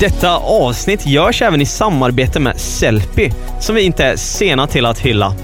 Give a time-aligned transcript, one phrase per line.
[0.00, 3.30] Detta avsnitt görs även i samarbete med Sellpy,
[3.60, 5.34] som vi inte är sena till att hylla.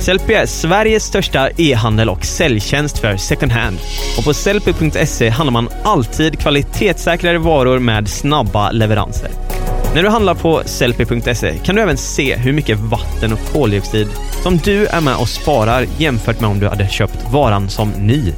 [0.00, 3.78] Sellpy är Sveriges största e-handel och säljtjänst för second hand.
[4.18, 9.30] Och på sellpy.se handlar man alltid kvalitetssäkrare varor med snabba leveranser.
[9.94, 14.08] När du handlar på sellpy.se kan du även se hur mycket vatten och koldioxid
[14.42, 18.32] som du är med och sparar jämfört med om du hade köpt varan som ny.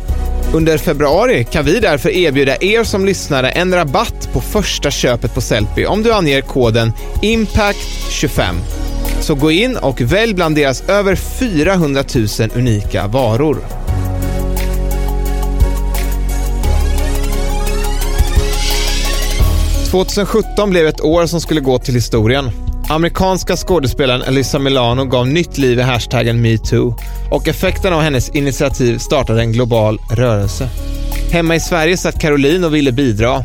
[0.55, 5.41] Under februari kan vi därför erbjuda er som lyssnare en rabatt på första köpet på
[5.41, 8.55] Sellpy om du anger koden IMPACT25.
[9.21, 13.59] Så gå in och välj bland deras över 400 000 unika varor.
[19.91, 22.67] –2017 blev ett år som skulle gå till historien.
[22.91, 26.97] Amerikanska skådespelaren Alyssa Milano gav nytt liv i hashtaggen metoo
[27.30, 30.69] och effekten av hennes initiativ startade en global rörelse.
[31.33, 33.45] Hemma i Sverige satt Caroline och ville bidra.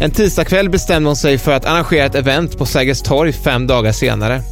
[0.00, 3.92] En tisdagkväll bestämde hon sig för att arrangera ett event på Sergels torg fem dagar
[3.92, 4.42] senare.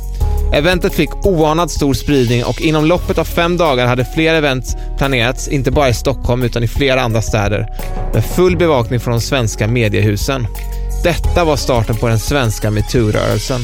[0.52, 5.48] Eventet fick oanad stor spridning och inom loppet av fem dagar hade fler event planerats,
[5.48, 7.66] inte bara i Stockholm utan i flera andra städer,
[8.14, 10.46] med full bevakning från de svenska mediehusen.
[11.02, 13.60] Detta var starten på den svenska metoo-rörelsen.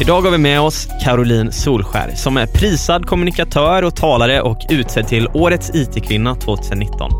[0.00, 5.08] Idag har vi med oss Caroline Solskär som är prisad kommunikatör och talare och utsedd
[5.08, 7.10] till Årets IT-kvinna 2019.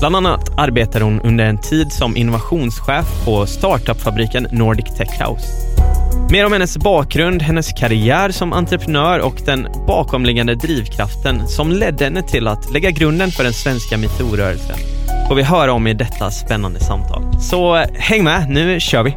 [0.00, 5.46] Bland annat arbetar hon under en tid som innovationschef på startupfabriken Nordic Tech House.
[6.30, 12.22] Mer om hennes bakgrund, hennes karriär som entreprenör och den bakomliggande drivkraften som ledde henne
[12.22, 14.95] till att lägga grunden för den svenska metoo-rörelsen
[15.28, 17.40] får vi höra om i detta spännande samtal.
[17.40, 19.16] Så häng med, nu kör vi!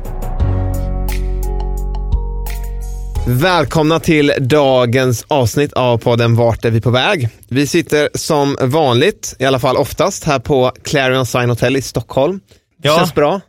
[3.28, 7.30] Välkomna till dagens avsnitt av podden Vart är vi på väg?
[7.48, 12.40] Vi sitter som vanligt, i alla fall oftast, här på Clarion Sign Hotel i Stockholm.
[12.82, 12.98] Det Ja.
[12.98, 13.42] känns bra.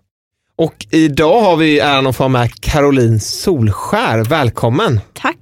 [0.59, 4.25] Och idag har vi äran att få med Caroline Solskär.
[4.25, 5.01] Välkommen!
[5.15, 5.37] Tack.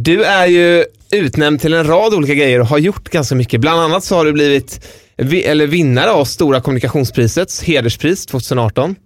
[0.00, 3.60] Du är ju utnämnd till en rad olika grejer och har gjort ganska mycket.
[3.60, 4.86] Bland annat så har du blivit
[5.16, 8.96] vi, eller vinnare av Stora kommunikationsprisets hederspris 2018.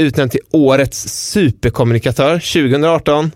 [0.00, 3.30] Utnämnd till Årets superkommunikatör 2018.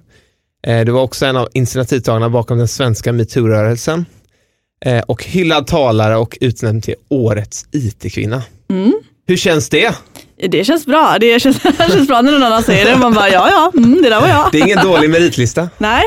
[0.66, 4.04] Eh, Du var också en av initiativtagarna bakom den svenska metoo-rörelsen.
[4.84, 8.42] Eh, Och hyllad talare och utnämnd till Årets IT-kvinna.
[8.70, 8.92] Mm.
[9.26, 9.94] Hur känns det?
[10.48, 11.16] Det känns bra.
[11.20, 12.96] Det känns, det känns bra när någon annan säger det.
[12.96, 14.48] Man bara, ja ja, mm, det där var jag.
[14.52, 16.02] Det är ingen dålig meritlista, Nej,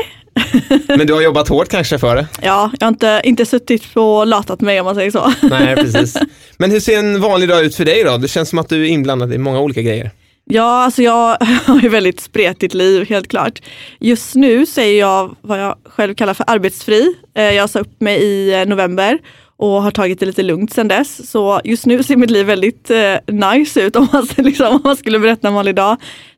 [0.88, 2.26] men du har jobbat hårt kanske för det.
[2.42, 5.32] ja, jag har inte, inte suttit och latat mig om man säger så.
[5.46, 6.16] Nej, precis.
[6.58, 8.16] Men hur ser en vanlig dag ut för dig då?
[8.16, 10.10] Det känns som att du är inblandad i många olika grejer.
[10.44, 11.36] Ja, alltså jag
[11.66, 13.60] har ju väldigt spretigt liv, helt klart.
[14.00, 17.14] Just nu så är jag vad jag själv kallar för arbetsfri.
[17.36, 19.18] Eh, Jag sa upp mig i eh, november
[19.56, 21.30] och har tagit det lite lugnt sedan dess.
[21.30, 23.14] Så just nu ser mitt liv väldigt eh,
[23.54, 25.96] nice ut om man, liksom, om man skulle berätta en vanlig dag.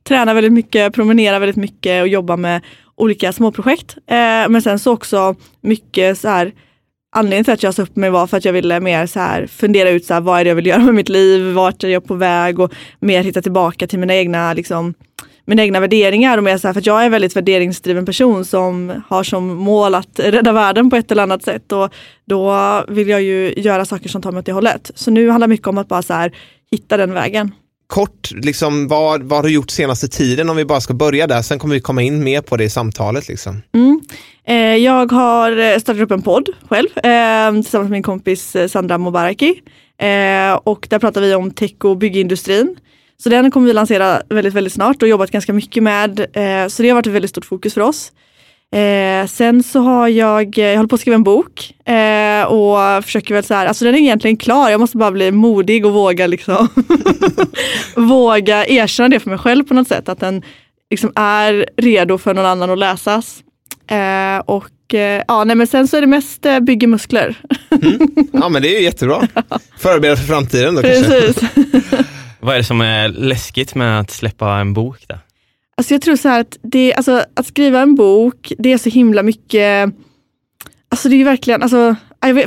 [0.08, 2.60] Tränar väldigt mycket, promenerar väldigt mycket och jobbar med
[3.02, 3.96] olika småprojekt.
[4.06, 6.52] Eh, men sen så också mycket så här
[7.14, 9.46] Anledningen till att jag sa upp mig var för att jag ville mer så här
[9.46, 11.88] fundera ut så här, vad är det jag vill göra med mitt liv, vart är
[11.88, 14.94] jag på väg och mer hitta tillbaka till mina egna, liksom,
[15.44, 16.38] mina egna värderingar.
[16.38, 19.46] Och mer så här, för att jag är en väldigt värderingsdriven person som har som
[19.46, 21.72] mål att rädda världen på ett eller annat sätt.
[21.72, 21.94] Och
[22.24, 24.90] då vill jag ju göra saker som tar mig åt det hållet.
[24.94, 26.32] Så nu handlar det mycket om att bara så här,
[26.70, 27.52] hitta den vägen.
[27.92, 31.42] Kort, liksom, vad, vad har du gjort senaste tiden om vi bara ska börja där,
[31.42, 33.28] sen kommer vi komma in mer på det i samtalet.
[33.28, 33.62] Liksom.
[33.74, 34.00] Mm.
[34.46, 38.68] Eh, jag har eh, startat upp en podd själv eh, tillsammans med min kompis eh,
[38.68, 39.60] Sandra Mobaraki.
[39.98, 42.76] Eh, och där pratar vi om tech och byggindustrin.
[43.22, 46.20] Så den kommer vi lansera väldigt, väldigt snart och jobbat ganska mycket med.
[46.20, 48.12] Eh, så det har varit ett väldigt stort fokus för oss.
[48.72, 53.34] Eh, sen så har jag, jag håller på att skriva en bok eh, och försöker
[53.34, 56.26] väl så här, alltså den är egentligen klar, jag måste bara bli modig och våga
[56.26, 56.68] liksom
[57.96, 60.08] våga erkänna det för mig själv på något sätt.
[60.08, 60.42] Att den
[60.90, 63.42] liksom är redo för någon annan att läsas.
[63.86, 67.36] Eh, och eh, ja, nej, men sen så är det mest eh, bygger muskler.
[68.32, 69.28] Ja, men det är ju jättebra.
[69.78, 71.04] Förbereda för framtiden då kanske.
[71.04, 71.50] Precis.
[72.40, 75.04] Vad är det som är läskigt med att släppa en bok?
[75.08, 75.18] Där?
[75.82, 78.90] Alltså jag tror så här att, det, alltså, att skriva en bok, det är så
[78.90, 79.94] himla mycket,
[80.88, 81.96] alltså det är verkligen, alltså,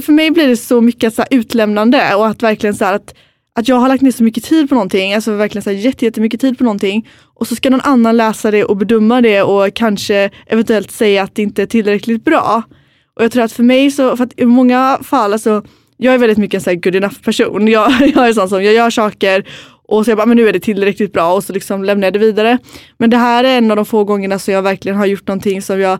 [0.01, 3.15] för mig blir det så mycket så här, utlämnande och att verkligen så här, att,
[3.55, 6.05] att jag har lagt ner så mycket tid på någonting, alltså verkligen så här, jätte,
[6.05, 9.73] jättemycket tid på någonting och så ska någon annan läsa det och bedöma det och
[9.73, 12.63] kanske eventuellt säga att det inte är tillräckligt bra.
[13.15, 15.63] Och jag tror att för mig så, för att i många fall, alltså,
[15.97, 17.67] jag är väldigt mycket en så här good enough person.
[17.67, 19.45] Jag, jag är sån som, jag gör saker
[19.87, 22.13] och så jag bara, men nu är det tillräckligt bra och så liksom lämnar jag
[22.13, 22.57] det vidare.
[22.97, 25.61] Men det här är en av de få gångerna som jag verkligen har gjort någonting
[25.61, 25.99] som jag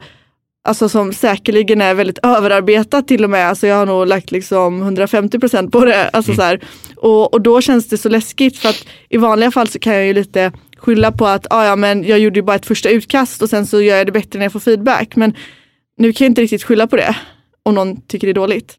[0.68, 3.50] Alltså som säkerligen är väldigt överarbetat till och med.
[3.50, 6.10] Alltså jag har nog lagt liksom 150 procent på det.
[6.10, 6.64] Alltså så här.
[6.96, 10.06] Och, och då känns det så läskigt för att i vanliga fall så kan jag
[10.06, 13.42] ju lite skylla på att ah, ja, men jag gjorde ju bara ett första utkast
[13.42, 15.16] och sen så gör jag det bättre när jag får feedback.
[15.16, 15.34] Men
[15.98, 17.16] nu kan jag inte riktigt skylla på det
[17.64, 18.76] om någon tycker det är dåligt.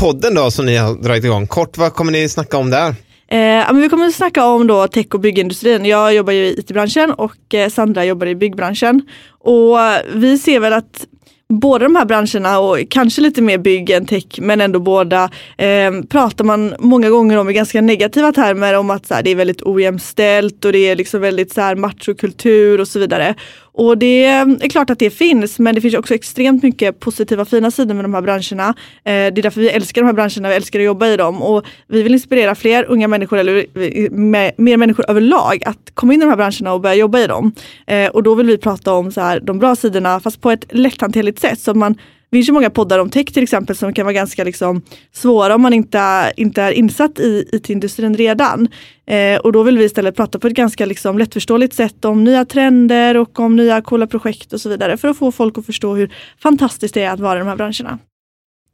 [0.00, 2.94] Podden då som ni har dragit igång, kort vad kommer ni snacka om där?
[3.30, 5.84] Eh, men vi kommer att snacka om då tech och byggindustrin.
[5.84, 9.02] Jag jobbar ju i it-branschen och eh, Sandra jobbar i byggbranschen.
[9.40, 9.78] Och
[10.14, 11.06] vi ser väl att
[11.48, 15.92] båda de här branscherna och kanske lite mer bygg än tech men ändå båda eh,
[16.08, 19.34] pratar man många gånger om i ganska negativa termer om att så här, det är
[19.34, 23.34] väldigt ojämställt och det är liksom väldigt så här, machokultur och så vidare.
[23.78, 27.70] Och det är klart att det finns men det finns också extremt mycket positiva fina
[27.70, 28.68] sidor med de här branscherna.
[28.68, 28.72] Eh,
[29.04, 31.64] det är därför vi älskar de här branscherna, vi älskar att jobba i dem och
[31.86, 33.66] vi vill inspirera fler unga människor eller
[34.10, 37.26] med, mer människor överlag att komma in i de här branscherna och börja jobba i
[37.26, 37.52] dem.
[37.86, 40.64] Eh, och då vill vi prata om så här, de bra sidorna fast på ett
[40.70, 41.94] lätthanterligt sätt så att man
[42.30, 44.82] det finns ju många poddar om tech till exempel som kan vara ganska liksom,
[45.12, 48.68] svåra om man inte, inte är insatt i it-industrin redan.
[49.06, 52.44] Eh, och då vill vi istället prata på ett ganska liksom, lättförståeligt sätt om nya
[52.44, 55.94] trender och om nya coola projekt och så vidare för att få folk att förstå
[55.94, 57.98] hur fantastiskt det är att vara i de här branscherna.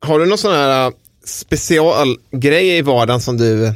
[0.01, 0.93] Har du någon sån här uh,
[1.25, 3.73] specialgrej i vardagen som du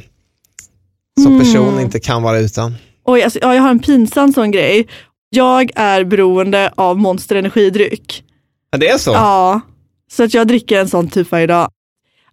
[1.23, 1.79] som person Mm.
[1.79, 2.75] inte kan vara utan?
[3.03, 4.87] Oj, alltså, ja, jag har en pinsam sån grej.
[5.29, 8.23] Jag är beroende av Monster energidryck.
[8.71, 9.11] Ja, det är så?
[9.11, 9.61] Ja,
[10.11, 11.69] så att jag dricker en sån typ varje dag.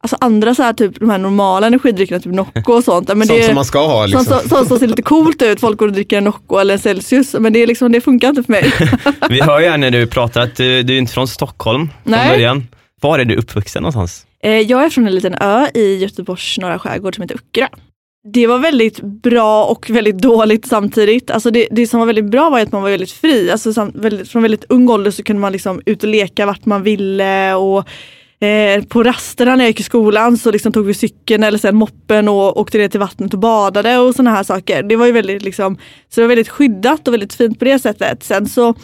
[0.00, 3.08] Alltså andra så här, typ de här normala energidryckerna, typ Nocco och sånt.
[3.08, 4.25] Men Sånt det, som man ska ha liksom.
[4.25, 6.75] Sånt som, sånt som ser lite coolt ut, folk går och dricker en Nocco eller
[6.75, 8.73] en Celsius, men det, är liksom, det funkar inte för mig.
[9.31, 12.12] Vi hör ju här när du pratar att du, du är inte från Stockholm från
[12.12, 12.31] Nej.
[12.31, 12.69] början.
[13.00, 14.26] Var är du uppvuxen någonstans?
[14.43, 17.69] Eh, jag är från en liten ö i Göteborgs norra skärgård som heter Uckra.
[18.32, 21.31] Det var väldigt bra och väldigt dåligt samtidigt.
[21.31, 23.50] Alltså det, det som var väldigt bra var att man var väldigt fri.
[23.50, 26.67] Alltså sam, väldigt, från väldigt ung ålder så kunde man liksom ut och leka vart
[26.67, 27.55] man ville.
[27.55, 27.88] Och,
[28.46, 31.76] eh, på rasterna när jag gick i skolan så liksom tog vi cykeln eller sen
[31.76, 34.82] moppen och åkte ner till vattnet och badade och sådana här saker.
[34.82, 35.76] Det var ju väldigt, liksom,
[36.08, 38.23] så det var väldigt skyddat och väldigt fint på det sättet.
[38.23, 38.75] Sen så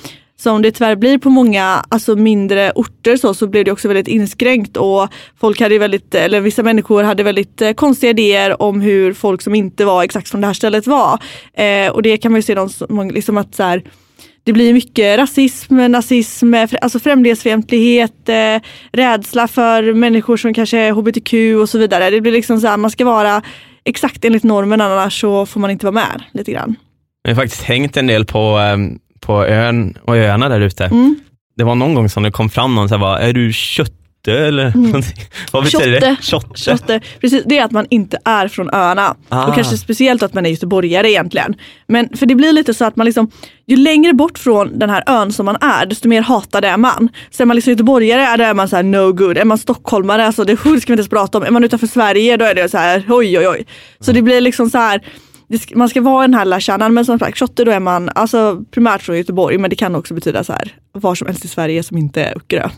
[0.42, 4.08] som det tyvärr blir på många alltså mindre orter så, så blev det också väldigt
[4.08, 5.08] inskränkt och
[5.40, 9.54] folk hade väldigt, eller vissa människor hade väldigt eh, konstiga idéer om hur folk som
[9.54, 11.18] inte var exakt från det här stället var.
[11.54, 13.82] Eh, och det kan man ju se de, som- liksom att så här,
[14.44, 18.60] det blir mycket rasism, nazism, alltså främlingsfientlighet, eh,
[18.92, 22.10] rädsla för människor som kanske är hbtq och så vidare.
[22.10, 23.42] Det blir liksom så här, man ska vara
[23.84, 26.76] exakt enligt normen annars så får man inte vara med lite grann.
[27.22, 30.84] Jag har faktiskt hängt en del på, ehm, på ön och öarna där ute.
[30.84, 31.20] Mm.
[31.56, 34.72] Det var någon gång som det kom fram någon som bara, är du kötte eller
[34.76, 35.16] någonting?
[35.52, 36.06] Vad betyder det?
[36.06, 36.16] Mm.
[36.20, 36.60] Tjotte.
[36.60, 37.00] Tjotte.
[37.20, 39.16] Precis, det är att man inte är från öarna.
[39.28, 39.46] Ah.
[39.46, 41.54] Och kanske speciellt att man är göteborgare egentligen.
[41.86, 43.30] Men för det blir lite så att man liksom,
[43.66, 47.08] ju längre bort från den här ön som man är, desto mer hatad är man.
[47.30, 49.38] Så är man liksom göteborgare, då är man så här no good.
[49.38, 51.44] Är man stockholmare, alltså det, det ska vi inte ens prata om.
[51.44, 53.66] Är man utanför Sverige, då är det så här oj oj oj.
[54.00, 55.02] Så det blir liksom så här
[55.74, 58.64] man ska vara den här lilla kärnan men som sagt, Tjotte då är man alltså,
[58.70, 61.82] primärt från Göteborg men det kan också betyda så här var som helst i Sverige
[61.82, 62.68] som inte är Öckerö.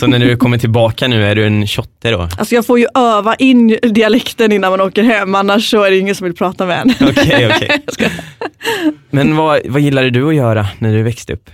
[0.00, 2.28] Så när du kommer tillbaka nu, är du en tjotte då?
[2.38, 5.98] Alltså jag får ju öva in dialekten innan man åker hem, annars så är det
[5.98, 7.08] ingen som vill prata med en.
[7.08, 8.10] Okej, okej.
[9.10, 11.50] Men vad, vad gillade du att göra när du växte upp?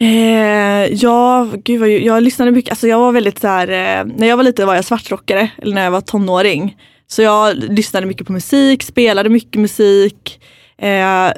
[0.00, 4.26] Eh, ja, gud vad, jag lyssnade mycket, alltså jag var väldigt så här, eh, när
[4.26, 6.76] jag var liten var jag svartrockare, eller när jag var tonåring.
[7.06, 10.40] Så jag lyssnade mycket på musik, spelade mycket musik.
[10.78, 11.32] Eh,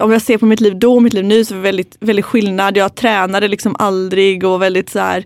[0.00, 1.96] om jag ser på mitt liv då och mitt liv nu så är det väldigt,
[2.00, 2.76] väldigt skillnad.
[2.76, 5.24] Jag tränade liksom aldrig och väldigt så här,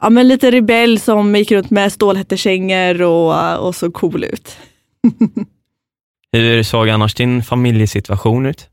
[0.00, 4.56] ja men lite rebell som gick runt med stålhättekängor och, och såg cool ut.
[6.32, 8.68] Hur såg annars din familjesituation ut?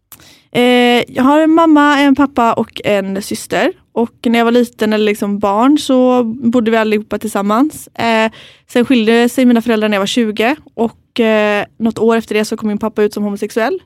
[0.51, 3.71] Eh, jag har en mamma, en pappa och en syster.
[3.91, 7.87] Och när jag var liten eller liksom barn så bodde vi allihopa tillsammans.
[7.87, 8.31] Eh,
[8.67, 12.45] sen skilde sig mina föräldrar när jag var 20 och eh, något år efter det
[12.45, 13.79] så kom min pappa ut som homosexuell.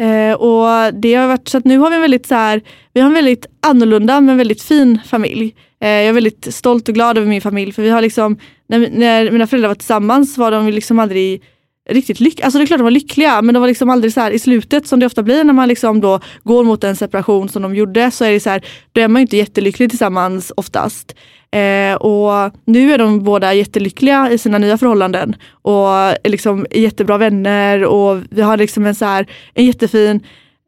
[0.00, 3.00] Eh, och det har varit så att nu har vi en väldigt så här, vi
[3.00, 5.54] har en väldigt annorlunda men väldigt fin familj.
[5.80, 8.90] Eh, jag är väldigt stolt och glad över min familj för vi har liksom, när,
[8.90, 11.42] när mina föräldrar var tillsammans var de liksom aldrig
[11.90, 12.44] riktigt lyckliga.
[12.44, 14.38] Alltså det är klart de var lyckliga men de var liksom aldrig så här i
[14.38, 17.74] slutet som det ofta blir när man liksom då går mot en separation som de
[17.74, 18.62] gjorde så är det så här,
[18.92, 21.16] då är man inte jättelycklig tillsammans oftast.
[21.50, 27.18] Eh, och nu är de båda jättelyckliga i sina nya förhållanden och är liksom jättebra
[27.18, 30.20] vänner och vi har liksom en, så här, en jättefin,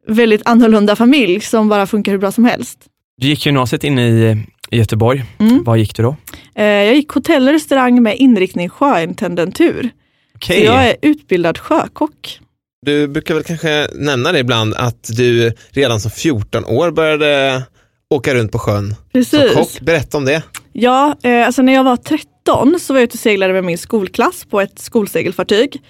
[0.06, 2.78] väldigt annorlunda familj som bara funkar hur bra som helst.
[3.16, 5.24] Du gick gymnasiet inne i, Göteborg.
[5.38, 5.64] Mm.
[5.64, 6.16] Vad gick du då?
[6.54, 9.90] Eh, jag gick hotell och restaurang med inriktning sjöintendentur.
[10.34, 10.60] Okej.
[10.60, 12.40] Så jag är utbildad sjökock.
[12.86, 17.62] Du brukar väl kanske nämna det ibland att du redan som 14 år började
[18.10, 19.54] åka runt på sjön som Precis.
[19.54, 19.80] kock.
[19.80, 20.42] Berätta om det.
[20.72, 23.78] Ja, eh, alltså när jag var 13 så var jag ute och seglade med min
[23.78, 25.82] skolklass på ett skolsegelfartyg.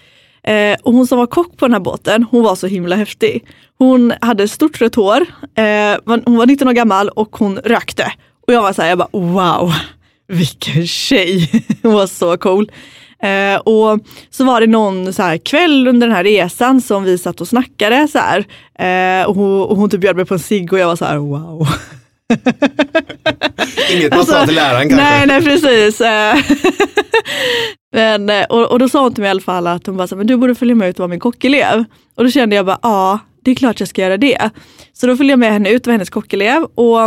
[0.47, 3.45] Eh, och hon som var kock på den här båten, hon var så himla häftig.
[3.79, 5.21] Hon hade stort rött hår,
[5.57, 8.13] eh, hon var 19 år gammal och hon rökte.
[8.47, 9.73] Och jag var så här, jag bara wow,
[10.29, 11.65] vilken tjej.
[11.83, 12.71] Hon var så cool.
[13.25, 14.01] Eh, och
[14.31, 17.49] så var det någon så här kväll under den här resan som vi satt och
[17.49, 18.45] snackade så här.
[18.79, 21.05] Eh, och hon, och hon typ bjöd mig på en cigg och jag var så
[21.05, 21.69] här wow.
[23.93, 25.05] Inget man sa till läraren kanske.
[25.05, 26.01] Nej, nej precis.
[26.01, 26.37] Eh,
[27.93, 30.07] men, eh, och, och då sa hon till mig i alla fall att hon bara,
[30.07, 31.85] så men du borde följa med ut och vara min kockelev.
[32.15, 34.51] Och då kände jag bara, ja det är klart jag ska göra det.
[34.93, 36.99] Så då följde jag med henne ut och var hennes kockelev och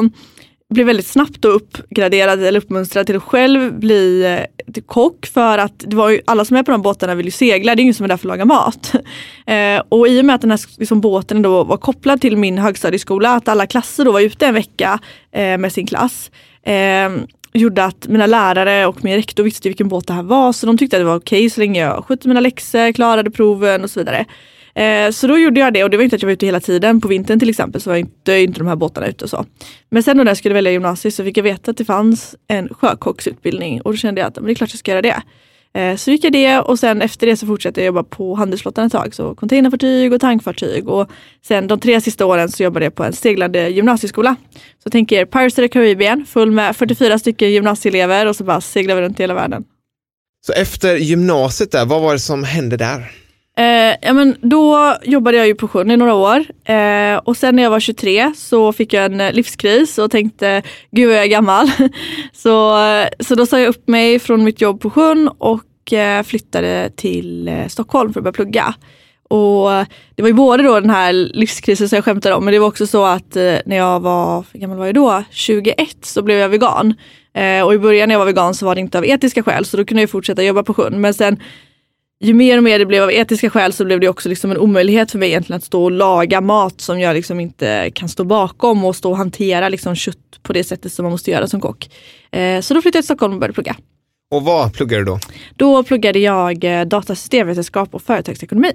[0.69, 5.79] blev väldigt snabbt då uppgraderad eller uppmuntrad till att själv bli eh, kock för att
[5.79, 7.93] det var ju, alla som är på de båtarna vill ju segla, det är ingen
[7.93, 8.93] som är där för att laga mat.
[9.47, 12.57] Eh, och i och med att den här liksom, båten då var kopplad till min
[12.57, 14.99] högstadieskola, att alla klasser då var ute en vecka
[15.31, 16.31] eh, med sin klass,
[16.63, 17.09] eh,
[17.53, 20.77] gjorde att mina lärare och min rektor visste vilken båt det här var så de
[20.77, 23.99] tyckte att det var okej så länge jag skötte mina läxor, klarade proven och så
[23.99, 24.25] vidare.
[24.77, 26.59] Eh, så då gjorde jag det och det var inte att jag var ute hela
[26.59, 27.01] tiden.
[27.01, 29.45] På vintern till exempel så var inte, inte de här båtarna ute och så.
[29.89, 32.35] Men sen då när jag skulle välja gymnasiet så fick jag veta att det fanns
[32.47, 35.21] en sjökocksutbildning och då kände jag att men det är klart jag ska göra det.
[35.73, 38.85] Eh, så gick jag det och sen efter det så fortsatte jag jobba på handelsflottan
[38.85, 39.15] ett tag.
[39.15, 40.87] Så containerfartyg och tankfartyg.
[40.87, 41.09] Och
[41.47, 44.35] sen de tre sista åren så jobbade jag på en seglande gymnasieskola.
[44.83, 48.61] Så tänk er Pirates of the Caribbean full med 44 stycken gymnasieelever och så bara
[48.61, 49.63] seglar vi runt i hela världen.
[50.45, 53.11] Så efter gymnasiet där, vad var det som hände där?
[53.57, 57.55] Eh, ja, men då jobbade jag ju på sjön i några år eh, och sen
[57.55, 60.61] när jag var 23 så fick jag en eh, livskris och tänkte
[60.91, 61.71] gud vad jag är gammal.
[62.33, 66.23] så, eh, så då sa jag upp mig från mitt jobb på sjön och eh,
[66.23, 68.73] flyttade till eh, Stockholm för att börja plugga.
[69.29, 69.85] Och eh,
[70.15, 72.67] det var ju både då den här livskrisen som jag skämtade om men det var
[72.67, 75.23] också så att eh, när jag var, hur gammal var jag då?
[75.31, 76.93] 21 så blev jag vegan.
[77.33, 79.65] Eh, och i början när jag var vegan så var det inte av etiska skäl
[79.65, 81.01] så då kunde jag fortsätta jobba på sjön.
[81.01, 81.39] Men sen
[82.19, 84.57] ju mer och mer det blev av etiska skäl så blev det också liksom en
[84.57, 88.23] omöjlighet för mig egentligen att stå och laga mat som jag liksom inte kan stå
[88.23, 91.61] bakom och stå och hantera liksom kött på det sättet som man måste göra som
[91.61, 91.89] kock.
[92.31, 93.75] Eh, så då flyttade jag till Stockholm och började plugga.
[94.31, 95.19] Och vad pluggar du då?
[95.55, 98.71] Då pluggade jag eh, datasystemvetenskap och företagsekonomi.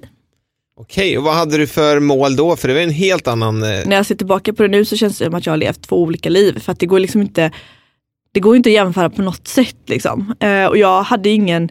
[0.76, 2.56] Okej, och vad hade du för mål då?
[2.56, 3.62] För det var en helt annan...
[3.62, 5.56] eh, När jag ser tillbaka på det nu så känns det som att jag har
[5.58, 7.50] levt två olika liv för att det går liksom inte
[8.34, 10.34] det går inte att jämföra på något sätt liksom.
[10.70, 11.68] Och jag hade ingen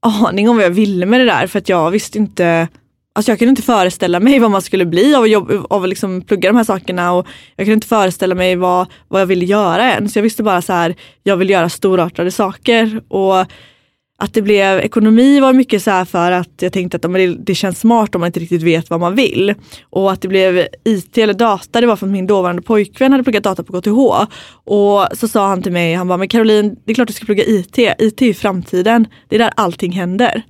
[0.00, 2.68] aning om vad jag ville med det där för att jag visste inte
[3.12, 5.88] Alltså jag kunde inte föreställa mig vad man skulle bli av att, jobba, av att
[5.88, 7.26] liksom plugga de här sakerna och
[7.56, 10.08] jag kunde inte föreställa mig vad, vad jag ville göra än.
[10.08, 13.00] Så jag visste bara så här, jag vill göra storartade saker.
[13.08, 13.46] Och
[14.20, 17.54] att det blev ekonomi var mycket så här för att jag tänkte att det, det
[17.54, 19.54] känns smart om man inte riktigt vet vad man vill.
[19.90, 23.24] Och att det blev IT eller data, det var för att min dåvarande pojkvän hade
[23.24, 24.32] pluggat data på KTH.
[24.64, 27.26] Och så sa han till mig, han bara, men Caroline, det är klart du ska
[27.26, 27.78] plugga IT.
[27.78, 30.42] IT är ju framtiden, det är där allting händer.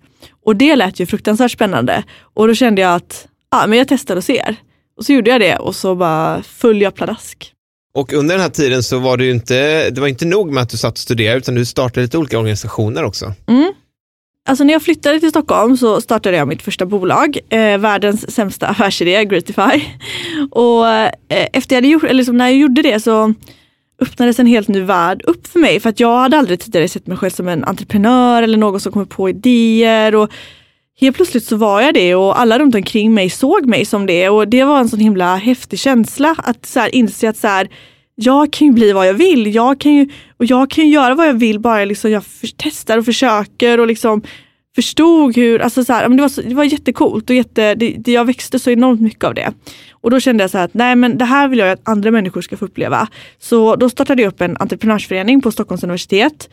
[0.45, 2.03] Och det lät ju fruktansvärt spännande.
[2.35, 4.57] Och då kände jag att ja, men jag testar och ser.
[4.97, 7.53] Och så gjorde jag det och så bara föll jag pladask.
[7.95, 10.63] Och under den här tiden så var det ju inte, det var inte nog med
[10.63, 13.33] att du satt och studerade utan du startade lite olika organisationer också.
[13.49, 13.73] Mm.
[14.49, 18.67] Alltså när jag flyttade till Stockholm så startade jag mitt första bolag, eh, världens sämsta
[18.67, 19.83] affärsidé, Gratify.
[20.51, 23.35] Och eh, efter jag hade gjort, eller liksom när jag gjorde det så
[24.01, 25.81] öppnades en helt ny värld upp för mig.
[25.81, 28.93] För att jag hade aldrig tidigare sett mig själv som en entreprenör eller någon som
[28.93, 30.15] kommer på idéer.
[30.15, 30.31] Och
[31.01, 34.29] helt plötsligt så var jag det och alla runt omkring mig såg mig som det.
[34.29, 37.69] Och det var en sån himla häftig känsla att så här, inse att så här,
[38.15, 39.55] jag kan ju bli vad jag vill.
[39.55, 42.49] Jag kan ju, och jag kan ju göra vad jag vill bara liksom jag för,
[42.57, 44.23] testar och försöker och liksom
[44.75, 47.95] förstod hur, alltså så här, men det, var så, det var jättecoolt och jätte, det,
[47.99, 49.53] det, jag växte så enormt mycket av det.
[49.91, 52.11] Och då kände jag så här att nej men det här vill jag att andra
[52.11, 53.09] människor ska få uppleva.
[53.39, 56.51] Så då startade jag upp en entreprenörsförening på Stockholms universitet.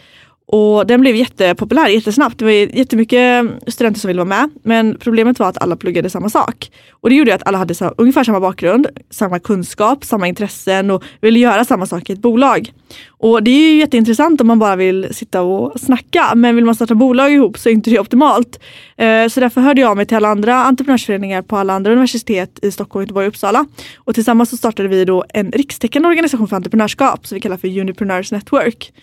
[0.49, 2.39] Och den blev jättepopulär jättesnabbt.
[2.39, 4.49] Det var jättemycket studenter som ville vara med.
[4.63, 6.71] Men problemet var att alla pluggade samma sak.
[6.91, 11.03] Och det gjorde att alla hade så, ungefär samma bakgrund, samma kunskap, samma intressen och
[11.21, 12.71] ville göra samma sak i ett bolag.
[13.07, 16.35] Och det är ju jätteintressant om man bara vill sitta och snacka.
[16.35, 18.59] Men vill man starta bolag ihop så är inte det optimalt.
[18.97, 22.71] Eh, så därför hörde jag mig till alla andra entreprenörsföreningar på alla andra universitet i
[22.71, 23.65] Stockholm, Göteborg och Uppsala.
[23.97, 27.79] Och tillsammans så startade vi då en rikstäckande organisation för entreprenörskap som vi kallar för
[27.79, 28.93] Unipreneurs Network.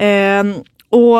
[0.00, 0.54] Ehm,
[0.90, 1.18] och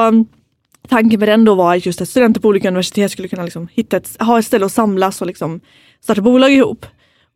[0.88, 3.96] tanken med den då var just att studenter på olika universitet skulle kunna liksom hitta
[3.96, 5.60] ett, ha ett ställe att samlas och liksom
[6.00, 6.86] starta bolag ihop.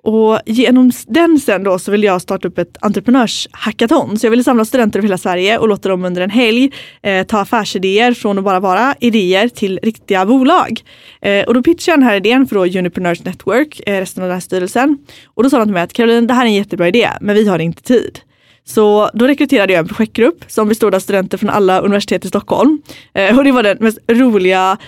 [0.05, 4.19] Och genom den sen då så ville jag starta upp ett entreprenörshackathon.
[4.19, 6.73] Så jag ville samla studenter över hela Sverige och låta dem under en helg
[7.03, 10.81] eh, ta affärsidéer från att bara vara idéer till riktiga bolag.
[11.21, 14.29] Eh, och då pitchade jag den här idén för då Unipreneurs Network, eh, resten av
[14.29, 14.99] den här styrelsen.
[15.27, 17.35] Och då sa de till mig att Caroline, det här är en jättebra idé, men
[17.35, 18.21] vi har inte tid.
[18.65, 22.83] Så då rekryterade jag en projektgrupp som bestod av studenter från alla universitet i Stockholm.
[23.15, 24.79] Eh, och det var den mest roliga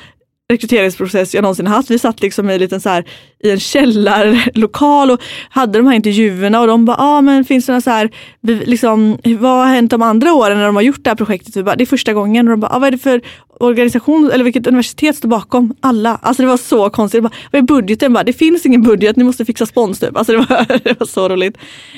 [0.53, 1.91] rekryteringsprocess jag någonsin haft.
[1.91, 3.05] Vi satt liksom i, liten så här,
[3.45, 7.81] i en källarlokal och hade de här intervjuerna och de bara, ah, men finns det
[7.81, 8.11] så här,
[8.43, 11.57] liksom, vad har hänt de andra åren när de har gjort det här projektet?
[11.57, 12.49] Vi bara, det är första gången.
[12.49, 13.21] Och de bara, ah, vad är det för
[13.61, 15.75] organisation eller vilket universitet står bakom?
[15.81, 16.19] Alla.
[16.23, 17.23] Alltså det var så konstigt.
[17.23, 18.13] Bara, vad är budgeten?
[18.13, 20.17] Bara, det finns ingen budget, ni måste fixa spons typ.
[20.17, 21.57] Alltså det var, det var så roligt.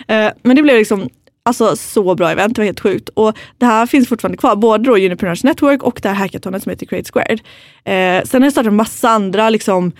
[0.08, 1.08] Eh, men det blev liksom
[1.46, 3.08] Alltså så bra event, det var helt sjukt.
[3.14, 6.70] Och det här finns fortfarande kvar, både då Unipreneurs Network och det här hackathonet som
[6.70, 7.40] heter Create Squared.
[7.84, 9.92] Eh, sen har jag startat massa andra, liksom,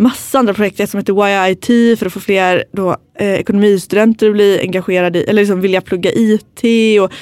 [0.00, 4.60] massa andra projekt som heter YIT för att få fler då, eh, ekonomistudenter att bli
[4.60, 6.62] engagerade i, eller liksom vilja plugga IT.
[7.00, 7.12] Och,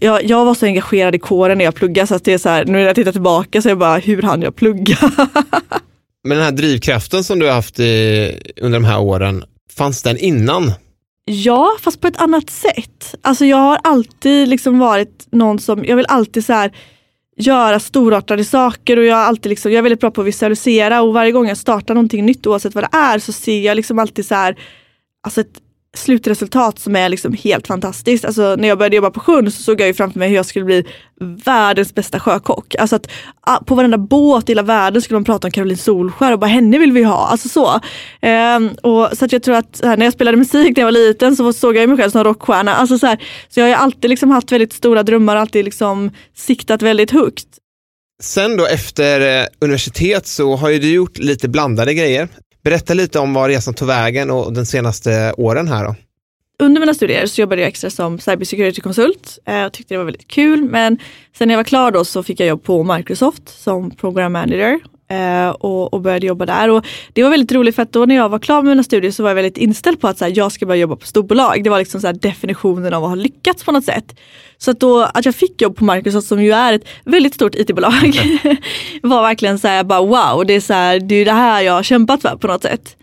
[0.00, 2.48] jag, jag var så engagerad i kåren när jag pluggade så att det är så
[2.48, 4.98] här, nu när jag tittar tillbaka så är jag bara, hur hann jag plugga?
[6.24, 9.44] Men den här drivkraften som du har haft i, under de här åren,
[9.76, 10.72] fanns den innan?
[11.24, 13.14] Ja, fast på ett annat sätt.
[13.22, 16.72] Alltså jag har alltid liksom varit någon som, jag vill alltid så här,
[17.36, 21.02] göra storartade saker och jag, är alltid liksom, jag är väldigt bra på att visualisera
[21.02, 23.98] och varje gång jag startar någonting nytt oavsett vad det är så ser jag liksom
[23.98, 24.58] alltid så här,
[25.22, 25.60] alltså ett,
[25.94, 28.24] slutresultat som är liksom helt fantastiskt.
[28.24, 30.46] Alltså, när jag började jobba på sjön så såg jag ju framför mig hur jag
[30.46, 30.84] skulle bli
[31.44, 32.74] världens bästa sjökock.
[32.78, 36.32] Alltså att, ah, på varenda båt i hela världen skulle man prata om Caroline Solskär
[36.32, 37.26] och bara henne vill vi ha.
[37.26, 37.80] Alltså så.
[38.20, 41.36] Ehm, och, så att jag tror att när jag spelade musik när jag var liten
[41.36, 42.74] så såg jag mig själv som rockstjärna.
[42.74, 43.18] Alltså så, här,
[43.48, 47.46] så jag har alltid liksom haft väldigt stora drömmar, alltid liksom siktat väldigt högt.
[48.22, 52.28] Sen då efter eh, universitet så har ju du gjort lite blandade grejer.
[52.64, 55.94] Berätta lite om vad resan tog vägen och de senaste åren här då.
[56.58, 60.28] Under mina studier så jobbade jag extra som cybersecurity-konsult eh, och tyckte det var väldigt
[60.28, 60.64] kul.
[60.64, 60.98] Men
[61.38, 64.80] sen när jag var klar då så fick jag jobb på Microsoft som program manager
[65.08, 66.70] Eh, och, och, började jobba där.
[66.70, 69.10] Och det var väldigt roligt för att då när jag var klar med mina studier
[69.10, 71.64] så var jag väldigt inställd på att så här, jag ska börja jobba på storbolag.
[71.64, 74.16] Det var liksom så definitionen av att ha lyckats på något sätt.
[74.58, 77.54] Så att, då, att jag fick jobb på Microsoft som ju är ett väldigt stort
[77.54, 77.92] IT-bolag
[79.02, 81.72] var verkligen så här, bara wow, det är, så här, det är det här jag
[81.72, 82.96] har kämpat för på något sätt.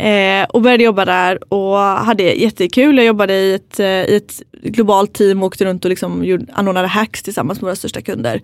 [0.00, 2.96] Eh, och började jobba där och hade jättekul.
[2.96, 6.46] Jag jobbade i ett, eh, i ett globalt team och åkte runt och liksom gjorde,
[6.52, 8.42] anordnade hacks tillsammans med våra största kunder.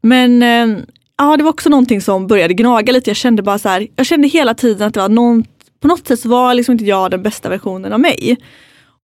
[0.00, 0.78] Men eh,
[1.18, 3.10] ja, det var också någonting som började gnaga lite.
[3.10, 5.44] Jag kände bara så här, jag kände hela tiden att det var någon,
[5.80, 8.36] på något sätt så var liksom inte jag den bästa versionen av mig.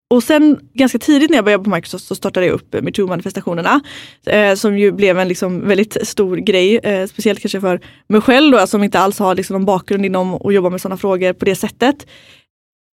[0.09, 3.81] Och sen ganska tidigt när jag började på Microsoft så startade jag upp eh, metoo-manifestationerna.
[4.25, 8.51] Eh, som ju blev en liksom väldigt stor grej, eh, speciellt kanske för mig själv
[8.51, 11.45] då, som inte alls har liksom någon bakgrund inom att jobba med sådana frågor på
[11.45, 12.07] det sättet.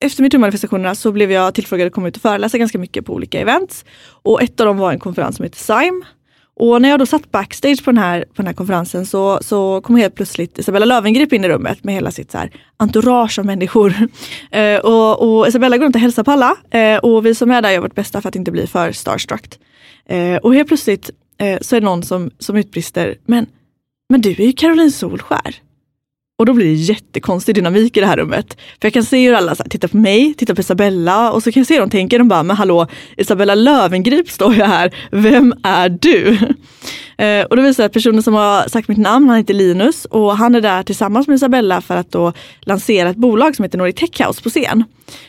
[0.05, 3.41] Efter metoo-manifestationerna så blev jag tillfrågad att komma ut och föreläsa ganska mycket på olika
[3.41, 3.85] events.
[4.23, 6.05] Och ett av dem var en konferens som heter SIME
[6.61, 9.81] och när jag då satt backstage på den här, på den här konferensen så, så
[9.81, 13.46] kom helt plötsligt Isabella Löwengrip in i rummet med hela sitt så här entourage av
[13.46, 13.94] människor.
[14.51, 17.62] Eh, och, och, Isabella går runt och hälsar på alla eh, och vi som är
[17.62, 19.59] där gör vårt bästa för att inte bli för starstruck.
[20.07, 23.46] Eh, och helt plötsligt eh, så är det någon som, som utbrister, men,
[24.09, 25.55] men du är ju Caroline Solskär.
[26.40, 28.57] Och då blir det jättekonstig dynamik i det här rummet.
[28.81, 31.42] För jag kan se hur alla så här, tittar på mig, tittar på Isabella och
[31.42, 34.66] så kan jag se hur de tänker, de bara, men hallå, Isabella Lövengrip står jag
[34.66, 36.38] här, vem är du?
[37.16, 40.37] Eh, och då visar att personen som har sagt mitt namn, han heter Linus och
[40.37, 43.94] han är där tillsammans med Isabella för att då lansera ett bolag som heter Nordic
[43.94, 44.85] Tech House på scen.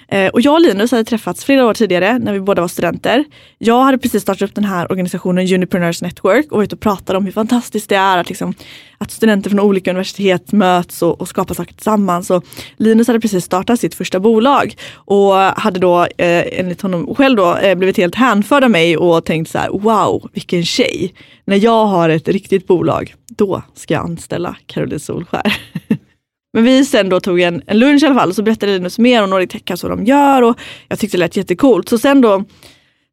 [0.07, 3.25] Eh, och jag och Linus hade träffats flera år tidigare när vi båda var studenter.
[3.57, 7.17] Jag hade precis startat upp den här organisationen Unipreneurs Network och var ute och pratade
[7.17, 8.53] om hur fantastiskt det är att, liksom,
[8.97, 12.29] att studenter från olika universitet möts och, och skapar saker tillsammans.
[12.29, 12.45] Och
[12.77, 17.55] Linus hade precis startat sitt första bolag och hade då eh, enligt honom själv då,
[17.55, 21.13] eh, blivit helt hänförd av mig och tänkt så här, wow vilken tjej.
[21.45, 25.57] När jag har ett riktigt bolag, då ska jag anställa Caroline Solskär.
[26.53, 28.99] Men vi sen då tog en, en lunch i alla fall och så berättade Linus
[28.99, 31.89] mer om Nordic Tech House vad de gör och jag tyckte det lät jättecoolt.
[31.89, 32.43] Så sen då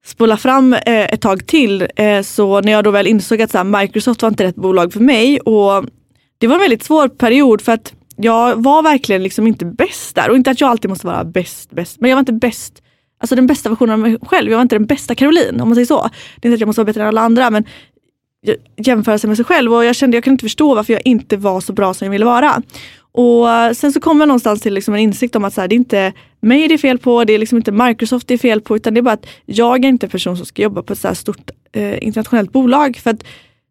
[0.04, 3.58] spola fram eh, ett tag till, eh, så när jag då väl insåg att så
[3.58, 5.84] här, Microsoft var inte rätt bolag för mig och
[6.38, 10.30] det var en väldigt svår period för att jag var verkligen liksom inte bäst där
[10.30, 12.82] och inte att jag alltid måste vara bäst, bäst, men jag var inte bäst
[13.20, 14.50] Alltså den bästa versionen av mig själv.
[14.50, 16.10] Jag var inte den bästa Caroline om man säger så.
[16.40, 17.64] Det är inte att jag måste vara bättre än alla andra men
[18.76, 21.36] jämföra sig med sig själv och jag kände jag kunde inte förstå varför jag inte
[21.36, 22.62] var så bra som jag ville vara.
[23.20, 25.74] Och sen så kommer jag någonstans till liksom en insikt om att så här, det
[25.74, 28.60] är inte mig det är fel på, det är liksom inte Microsoft det är fel
[28.60, 30.92] på, utan det är bara att jag är inte en person som ska jobba på
[30.92, 32.96] ett så här stort eh, internationellt bolag.
[32.96, 33.24] För att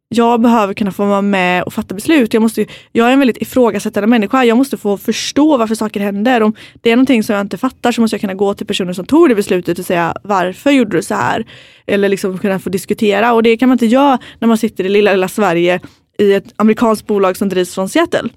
[0.10, 2.34] jag behöver kunna få vara med och fatta beslut.
[2.34, 4.44] Jag, måste, jag är en väldigt ifrågasättande människa.
[4.44, 6.44] Jag måste få förstå varför saker händer.
[6.44, 8.94] Om det är någonting som jag inte fattar så måste jag kunna gå till personer
[8.94, 11.46] som tog det beslutet och säga varför gjorde du så här?
[11.86, 13.34] Eller liksom kunna få diskutera.
[13.34, 15.80] Och det kan man inte göra när man sitter i lilla, lilla Sverige
[16.20, 18.30] i ett amerikanskt bolag som drivs från Seattle.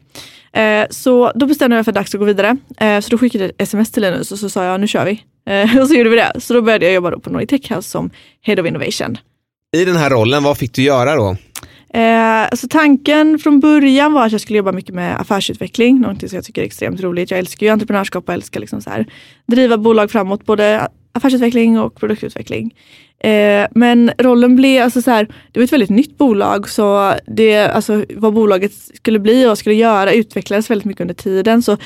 [0.53, 2.57] Eh, så då bestämde jag mig för att dags att gå vidare.
[2.81, 5.05] Eh, så då skickade jag ett sms till Linus och så sa jag nu kör
[5.05, 5.23] vi.
[5.47, 6.33] Eh, och så gjorde vi det.
[6.39, 8.11] Så då började jag jobba på Nordic Tech House som
[8.43, 9.19] Head of Innovation.
[9.77, 11.37] I den här rollen, vad fick du göra då?
[11.95, 16.37] Eh, alltså tanken från början var att jag skulle jobba mycket med affärsutveckling, någonting som
[16.37, 17.31] jag tycker är extremt roligt.
[17.31, 19.07] Jag älskar ju entreprenörskap och älskar liksom så här,
[19.47, 22.75] driva bolag framåt, både affärsutveckling och produktutveckling.
[23.21, 27.59] Eh, men rollen blev, alltså så här, det var ett väldigt nytt bolag så det,
[27.59, 31.63] alltså, vad bolaget skulle bli och skulle göra utvecklades väldigt mycket under tiden.
[31.63, 31.77] Så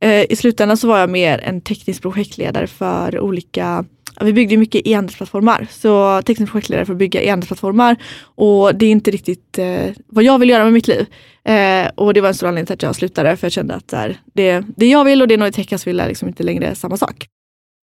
[0.00, 3.84] eh, I slutändan så var jag mer en teknisk projektledare för olika
[4.20, 5.66] vi byggde mycket e-handelsplattformar.
[5.70, 7.96] Så teknisk projektledare för att bygga e-handelsplattformar.
[8.22, 11.06] Och det är inte riktigt eh, vad jag vill göra med mitt liv.
[11.44, 13.36] Eh, och det var en stor anledning till att jag slutade.
[13.36, 13.94] För jag kände att
[14.34, 17.26] det, det jag vill och det Noitecas vill är liksom inte längre samma sak.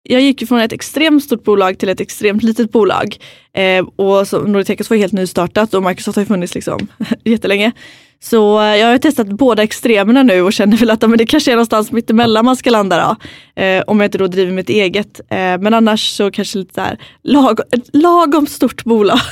[0.08, 3.16] Jag gick från ett extremt stort bolag till ett extremt litet bolag.
[3.52, 6.88] Eh, och så, Norditecas var helt nystartat och Microsoft har funnits liksom
[7.24, 7.72] jättelänge.
[8.20, 11.52] Så eh, jag har testat båda extremerna nu och känner väl att men det kanske
[11.52, 13.62] är någonstans mittemellan man ska landa då.
[13.62, 15.20] Eh, om jag inte då driver mitt eget.
[15.20, 17.60] Eh, men annars så kanske lite så här, lag,
[17.92, 19.18] lagom stort bolag.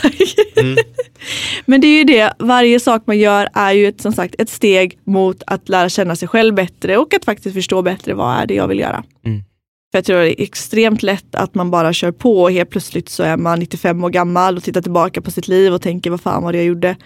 [0.56, 0.76] Mm.
[1.66, 4.48] men det är ju det, varje sak man gör är ju ett, som sagt ett
[4.48, 8.46] steg mot att lära känna sig själv bättre och att faktiskt förstå bättre vad är
[8.46, 9.04] det jag vill göra.
[9.26, 9.42] Mm.
[9.94, 13.08] För jag tror det är extremt lätt att man bara kör på och helt plötsligt
[13.08, 16.20] så är man 95 år gammal och tittar tillbaka på sitt liv och tänker vad
[16.20, 16.96] fan var det jag gjorde.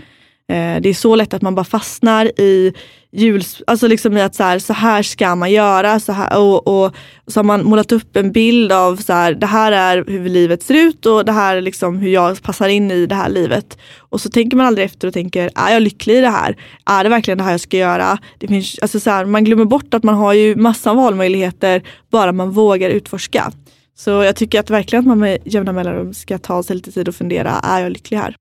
[0.49, 2.73] Eh, det är så lätt att man bara fastnar i
[3.13, 6.01] jul, alltså liksom i att så här, så här ska man göra.
[6.01, 6.95] Så, här, och, och,
[7.27, 10.63] så har man målat upp en bild av så här, det här är hur livet
[10.63, 13.79] ser ut och det här är liksom hur jag passar in i det här livet.
[13.99, 16.57] Och så tänker man aldrig efter och tänker, är jag lycklig i det här?
[16.87, 18.19] Är det verkligen det här jag ska göra?
[18.39, 22.33] Det finns, alltså så här, man glömmer bort att man har ju massa valmöjligheter bara
[22.33, 23.53] man vågar utforska.
[23.99, 27.09] Så jag tycker att verkligen att man med jämna mellanrum ska ta sig lite tid
[27.09, 28.37] och fundera, är jag lycklig här?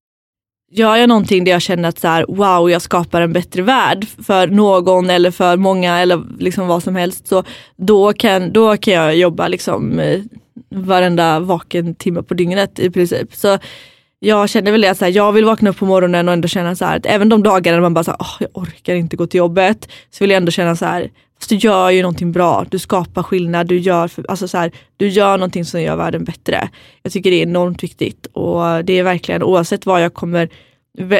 [0.69, 4.07] Gör jag någonting där jag känner att så här, wow, jag skapar en bättre värld
[4.25, 7.27] för någon eller för många eller liksom vad som helst.
[7.27, 7.43] Så
[7.75, 10.21] då kan, då kan jag jobba liksom eh,
[10.69, 13.35] varenda vaken timme på dygnet i princip.
[13.35, 13.59] Så
[14.19, 16.47] jag känner väl det att så här, jag vill vakna upp på morgonen och ändå
[16.47, 19.15] känna så här, att även de dagarna man bara så här, oh, jag orkar inte
[19.15, 19.89] gå till jobbet.
[20.11, 23.23] Så vill jag ändå känna så här, fast du gör ju någonting bra, du skapar
[23.23, 26.69] skillnad, du gör, för, alltså så här, du gör någonting som gör världen bättre.
[27.03, 30.49] Jag tycker det är enormt viktigt och det är verkligen oavsett vad jag kommer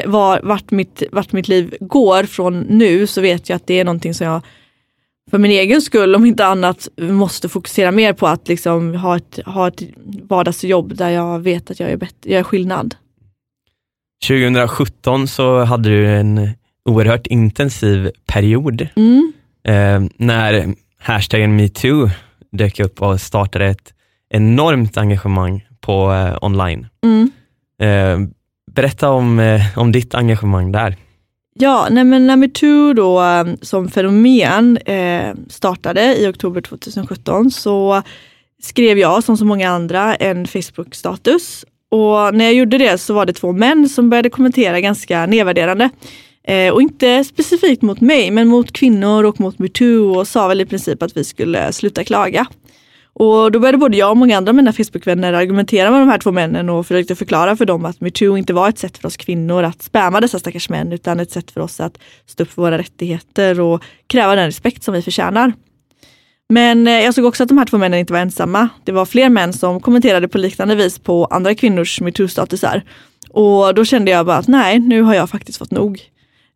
[0.06, 3.84] var, vart, mitt, vart mitt liv går från nu så vet jag att det är
[3.84, 4.42] någonting som jag
[5.30, 9.38] för min egen skull om inte annat måste fokusera mer på att liksom ha, ett,
[9.46, 9.82] ha ett
[10.22, 12.94] vardagsjobb där jag vet att jag är, bättre, jag är skillnad.
[14.28, 16.50] 2017 så hade du en
[16.84, 19.32] oerhört intensiv period mm.
[19.64, 22.10] eh, när hashtaggen metoo
[22.52, 23.92] dök upp och startade ett
[24.30, 26.86] enormt engagemang på eh, online.
[27.04, 27.30] Mm.
[27.80, 28.28] Eh,
[28.72, 30.96] berätta om, eh, om ditt engagemang där.
[31.60, 38.02] Ja, nej men när metoo då um, som fenomen eh, startade i oktober 2017 så
[38.62, 41.64] skrev jag som så många andra en Facebook-status.
[41.90, 45.90] Och när jag gjorde det så var det två män som började kommentera ganska nedvärderande.
[46.44, 50.60] Eh, och inte specifikt mot mig, men mot kvinnor och mot metoo och sa väl
[50.60, 52.46] i princip att vi skulle sluta klaga.
[53.18, 56.18] Och då började både jag och många andra av mina Facebookvänner argumentera med de här
[56.18, 59.16] två männen och försökte förklara för dem att metoo inte var ett sätt för oss
[59.16, 62.62] kvinnor att spamma dessa stackars män utan ett sätt för oss att stå upp för
[62.62, 65.52] våra rättigheter och kräva den respekt som vi förtjänar.
[66.48, 68.68] Men eh, jag såg också att de här två männen inte var ensamma.
[68.84, 72.82] Det var fler män som kommenterade på liknande vis på andra kvinnors metoo-statusar.
[73.30, 76.00] Och då kände jag bara att nej, nu har jag faktiskt fått nog.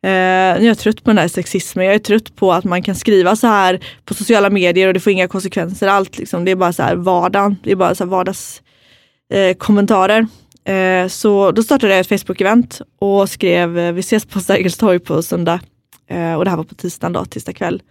[0.02, 1.86] Eh, jag är trött på den här sexismen.
[1.86, 5.00] Jag är trött på att man kan skriva så här på sociala medier och det
[5.00, 6.18] får inga konsekvenser allt.
[6.18, 6.44] Liksom.
[6.44, 7.56] Det är bara så här vardagen.
[7.62, 10.26] Det är bara så här vardagskommentarer.
[10.64, 14.76] Eh, eh, så då startade jag ett Facebook-event och skrev eh, vi ses på Sergels
[14.76, 15.60] torg på söndag.
[16.08, 17.82] Eh, och det här var på tisdagen då, tisdag kväll.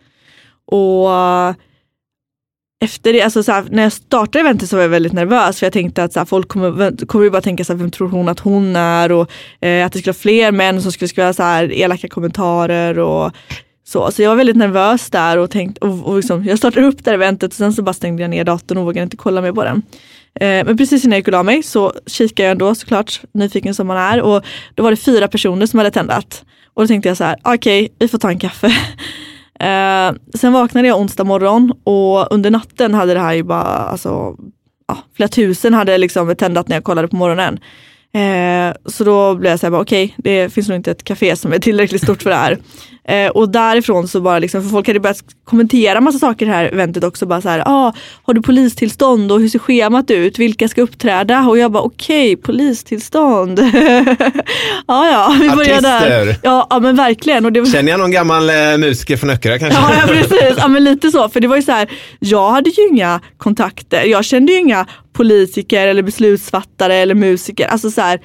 [0.66, 1.10] Och
[2.84, 5.74] efter det, alltså såhär, när jag startade eventet så var jag väldigt nervös för jag
[5.74, 8.76] tänkte att såhär, folk kommer, kommer ju bara tänka såhär, vem tror hon att hon
[8.76, 13.00] är och eh, att det skulle vara fler män som skulle skriva såhär, elaka kommentarer
[13.00, 13.32] och
[13.88, 14.12] så.
[14.12, 17.10] Så jag var väldigt nervös där och tänkt, och, och liksom, jag startade upp det
[17.10, 19.52] här eventet och sen så bara stängde jag ner datorn och vågade inte kolla mer
[19.52, 19.82] på den.
[20.36, 23.76] Eh, men precis innan jag gick och la mig så kikade jag ändå såklart, nyfiken
[23.76, 24.44] som man är och
[24.76, 26.46] då var det fyra personer som hade tändat.
[26.74, 28.72] Och då tänkte jag så här, okej okay, vi får ta en kaffe.
[29.62, 34.36] Eh, sen vaknade jag onsdag morgon och under natten hade det här ju bara, alltså,
[34.88, 37.60] ja, flera tusen hade liksom tändat när jag kollade på morgonen.
[38.14, 41.36] Eh, så då blev jag så här, okej, okay, det finns nog inte ett café
[41.36, 42.58] som är tillräckligt stort för det här.
[43.08, 46.56] Eh, och därifrån så bara liksom, för folk hade börjat kommentera massa saker i det
[46.56, 47.26] här eventet också.
[47.26, 50.40] Bara så här, ah, har du polistillstånd och hur ser schemat ut?
[50.40, 51.48] Vilka ska uppträda?
[51.48, 53.60] Och jag bara okej, okay, polistillstånd.
[54.88, 56.36] ja ja, vi börjar där.
[56.44, 57.46] Ja, ja men verkligen.
[57.46, 57.66] Och det...
[57.66, 59.80] Känner jag någon gammal eh, musiker från Öckerö kanske?
[59.80, 61.30] ja, ja precis, ja, men lite så.
[61.30, 64.04] För det var ju så här, jag hade ju inga kontakter.
[64.04, 67.68] Jag kände ju inga politiker eller beslutsfattare eller musiker.
[67.68, 68.20] Alltså så här,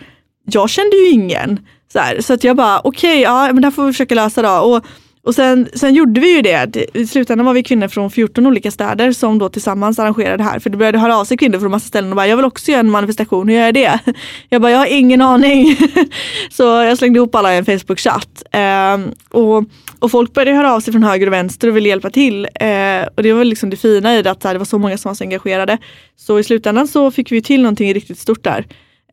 [0.53, 1.61] jag kände ju ingen.
[1.93, 4.15] Så, här, så att jag bara, okej, okay, ja men det här får vi försöka
[4.15, 4.51] lösa då.
[4.51, 4.85] Och,
[5.27, 6.77] och sen, sen gjorde vi ju det.
[6.95, 10.59] I slutändan var vi kvinnor från 14 olika städer som då tillsammans arrangerade det här.
[10.59, 12.71] För det började höra av sig kvinnor från massa ställen och bara, jag vill också
[12.71, 13.99] göra en manifestation, hur gör jag det?
[14.49, 15.77] Jag bara, jag har ingen aning.
[16.51, 18.43] Så jag slängde ihop alla i en Facebook-chatt.
[18.51, 19.65] Ehm, och,
[19.99, 22.49] och folk började höra av sig från höger och vänster och ville hjälpa till.
[22.55, 25.09] Ehm, och det var liksom det fina i det, att det var så många som
[25.09, 25.79] var så engagerade.
[26.17, 28.67] Så i slutändan så fick vi till någonting riktigt stort där.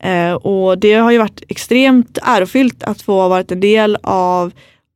[0.04, 4.52] Eh, och det har ju varit extremt ärofyllt att få ha varit en del av,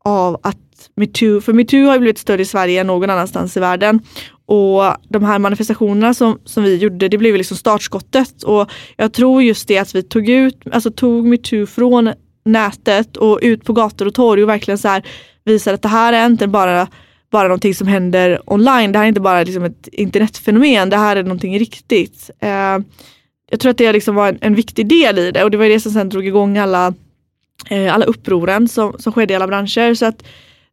[0.06, 0.58] av att
[0.96, 4.00] metoo, för metoo har ju blivit större i Sverige än någon annanstans i världen.
[4.46, 8.44] Och de här manifestationerna som, som vi gjorde, det blev liksom startskottet.
[8.44, 12.14] Och jag tror just det att vi tog ut, alltså tog metoo från
[12.46, 15.04] nätet och ut på gator och torg och verkligen så här
[15.46, 16.88] visade att det här är inte bara
[17.32, 18.92] bara någonting som händer online.
[18.92, 22.30] Det här är inte bara liksom ett internetfenomen, det här är någonting riktigt.
[22.40, 22.78] Eh,
[23.50, 25.66] jag tror att det liksom var en, en, viktig del i det och det var
[25.66, 26.94] det som sen drog igång alla,
[27.70, 29.94] eh, alla upproren som, som skedde i alla branscher.
[29.94, 30.24] Så att,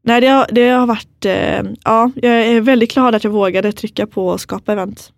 [0.02, 3.72] nej, det, har, det har varit, eh, ja, jag är väldigt glad att jag vågade
[3.72, 5.12] trycka på skapa event.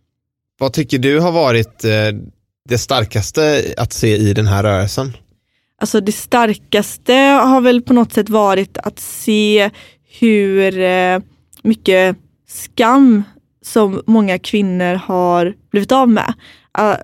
[0.59, 1.91] Vad tycker du har varit eh,
[2.69, 5.13] det starkaste att se i den här rörelsen?
[5.81, 9.71] Alltså det starkaste har väl på något sätt varit att se
[10.21, 11.19] hur eh,
[11.63, 12.17] mycket
[12.49, 13.23] skam
[13.65, 16.35] som många kvinnor har blivit av med.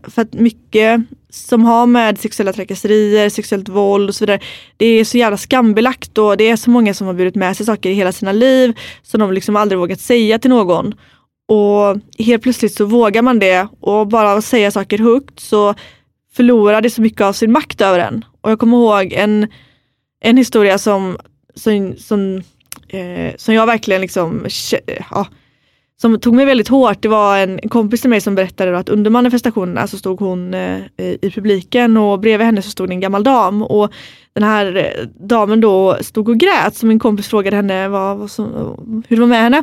[0.02, 4.40] För att mycket som har med sexuella trakasserier, sexuellt våld och så vidare,
[4.76, 7.66] det är så jävla skambelagt och det är så många som har burit med sig
[7.66, 10.94] saker i hela sina liv som de liksom aldrig vågat säga till någon.
[11.48, 15.74] Och helt plötsligt så vågar man det och bara att säga saker högt så
[16.32, 18.24] förlorar det så mycket av sin makt över en.
[18.40, 19.48] Och jag kommer ihåg en,
[20.20, 21.18] en historia som,
[21.54, 22.42] som, som,
[22.88, 24.46] eh, som jag verkligen liksom,
[25.10, 25.26] ja,
[26.02, 27.02] som tog mig väldigt hårt.
[27.02, 30.78] Det var en, kompis till mig som berättade att under manifestationerna så stod hon eh,
[30.96, 33.62] i publiken och bredvid henne så stod en gammal dam.
[33.62, 33.92] Och
[34.32, 38.30] den här eh, damen då stod och grät så min kompis frågade henne vad, vad
[38.30, 38.46] som,
[39.08, 39.62] hur det var med henne.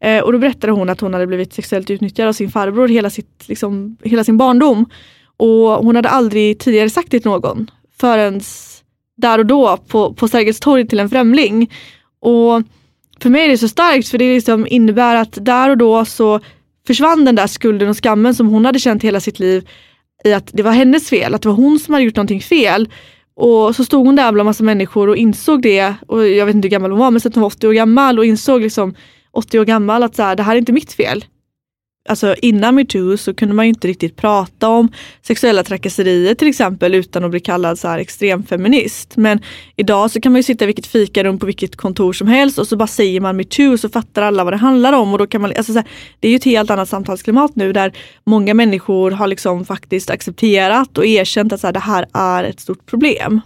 [0.00, 3.10] Eh, och då berättade hon att hon hade blivit sexuellt utnyttjad av sin farbror hela,
[3.10, 4.86] sitt, liksom, hela sin barndom.
[5.36, 8.40] Och hon hade aldrig tidigare sagt det till någon förrän
[9.16, 11.70] där och då på, på Sergels torg till en främling.
[12.20, 12.62] Och
[13.22, 16.40] för mig är det så starkt för det liksom innebär att där och då så
[16.86, 19.68] försvann den där skulden och skammen som hon hade känt hela sitt liv
[20.24, 22.88] i att det var hennes fel, att det var hon som hade gjort någonting fel.
[23.36, 26.66] Och så stod hon där bland massa människor och insåg det, och jag vet inte
[26.66, 28.94] hur gammal hon var, men sen att hon var 80 år gammal och insåg liksom
[29.32, 31.24] 80 år gammal att så här, det här är inte mitt fel
[32.08, 34.88] alltså innan metoo så kunde man ju inte riktigt prata om
[35.22, 39.16] sexuella trakasserier till exempel utan att bli kallad så här extremfeminist.
[39.16, 39.40] Men
[39.76, 42.66] idag så kan man ju sitta i vilket fikarum på vilket kontor som helst och
[42.66, 45.12] så bara säger man metoo så fattar alla vad det handlar om.
[45.12, 45.88] Och då kan man, alltså så här,
[46.20, 47.92] det är ju ett helt annat samtalsklimat nu där
[48.26, 52.60] många människor har liksom faktiskt accepterat och erkänt att så här, det här är ett
[52.60, 53.40] stort problem.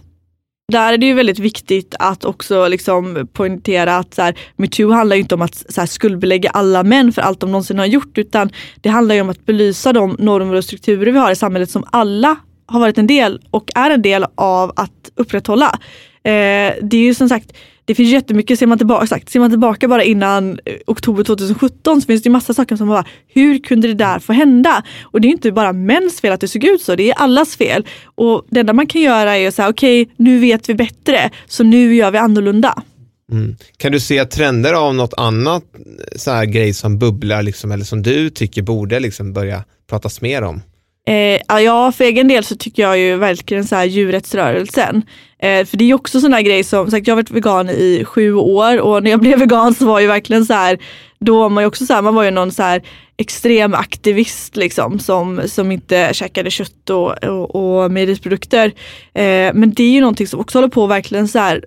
[0.71, 5.15] Där är det ju väldigt viktigt att också liksom poängtera att så här, metoo handlar
[5.15, 8.49] inte om att så här, skuldbelägga alla män för allt de någonsin har gjort utan
[8.81, 11.83] det handlar ju om att belysa de normer och strukturer vi har i samhället som
[11.91, 15.79] alla har varit en del och är en del av att upprätthålla.
[16.23, 17.53] Eh, det är ju som sagt
[17.85, 22.01] det finns jättemycket, ser man tillbaka, sagt, ser man tillbaka bara innan eh, oktober 2017
[22.01, 24.83] så finns det massa saker som bara, hur kunde det där få hända?
[25.03, 27.55] Och det är inte bara mäns fel att det såg ut så, det är allas
[27.55, 27.85] fel.
[28.15, 31.29] Och det enda man kan göra är att säga, okej okay, nu vet vi bättre,
[31.47, 32.83] så nu gör vi annorlunda.
[33.31, 33.55] Mm.
[33.77, 37.85] Kan du se trender av något annat eh, så här grej som bubblar liksom, eller
[37.85, 40.61] som du tycker borde liksom börja pratas mer om?
[41.07, 45.03] Eh, ja, för egen del så tycker jag ju verkligen så här djurrättsrörelsen.
[45.39, 48.03] Eh, för det är ju också sådana grejer som, sagt, jag har varit vegan i
[48.05, 50.79] sju år och när jag blev vegan så var ju verkligen så här,
[51.19, 52.81] då var man ju också så här, man var ju någon så här
[53.17, 58.65] extrem aktivist liksom som, som inte käkade kött och, och, och mejeriprodukter.
[59.13, 61.65] Eh, men det är ju någonting som också håller på verkligen så här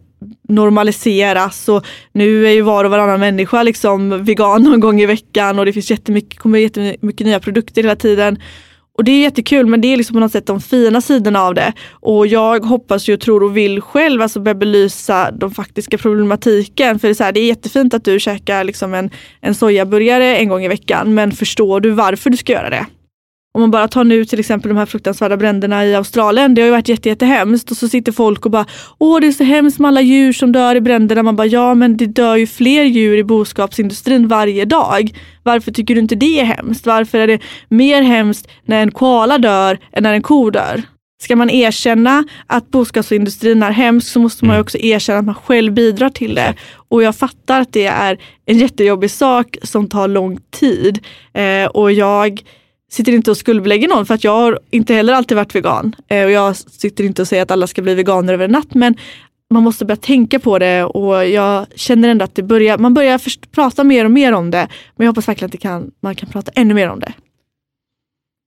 [0.48, 5.58] normaliseras och nu är ju var och varannan människa liksom vegan någon gång i veckan
[5.58, 8.38] och det finns jättemycket, kommer jättemycket nya produkter hela tiden.
[8.98, 11.54] Och det är jättekul men det är liksom på något sätt de fina sidorna av
[11.54, 11.72] det.
[11.90, 16.98] Och jag hoppas ju, tror och vill själv alltså börja belysa de faktiska problematiken.
[16.98, 20.36] För det är, så här, det är jättefint att du käkar liksom en, en sojaburgare
[20.36, 22.86] en gång i veckan men förstår du varför du ska göra det?
[23.54, 26.54] Om man bara tar nu till exempel de här fruktansvärda bränderna i Australien.
[26.54, 28.66] Det har ju varit jätte, jättehemskt och så sitter folk och bara
[28.98, 31.22] Åh det är så hemskt med alla djur som dör i bränderna.
[31.22, 35.10] Man bara ja men det dör ju fler djur i boskapsindustrin varje dag.
[35.42, 36.86] Varför tycker du inte det är hemskt?
[36.86, 40.82] Varför är det mer hemskt när en koala dör än när en ko dör?
[41.22, 44.62] Ska man erkänna att boskapsindustrin är hemsk så måste man mm.
[44.62, 46.54] också erkänna att man själv bidrar till det.
[46.88, 50.98] Och jag fattar att det är en jättejobbig sak som tar lång tid.
[51.34, 52.42] Eh, och jag
[52.90, 55.96] sitter inte och skuldbelägger någon för att jag har inte heller alltid varit vegan.
[56.08, 58.74] Eh, och jag sitter inte och säger att alla ska bli veganer över en natt
[58.74, 58.96] men
[59.50, 63.18] man måste börja tänka på det och jag känner ändå att det börjar, man börjar
[63.18, 64.68] först, prata mer och mer om det.
[64.96, 67.12] Men jag hoppas verkligen att kan, man kan prata ännu mer om det.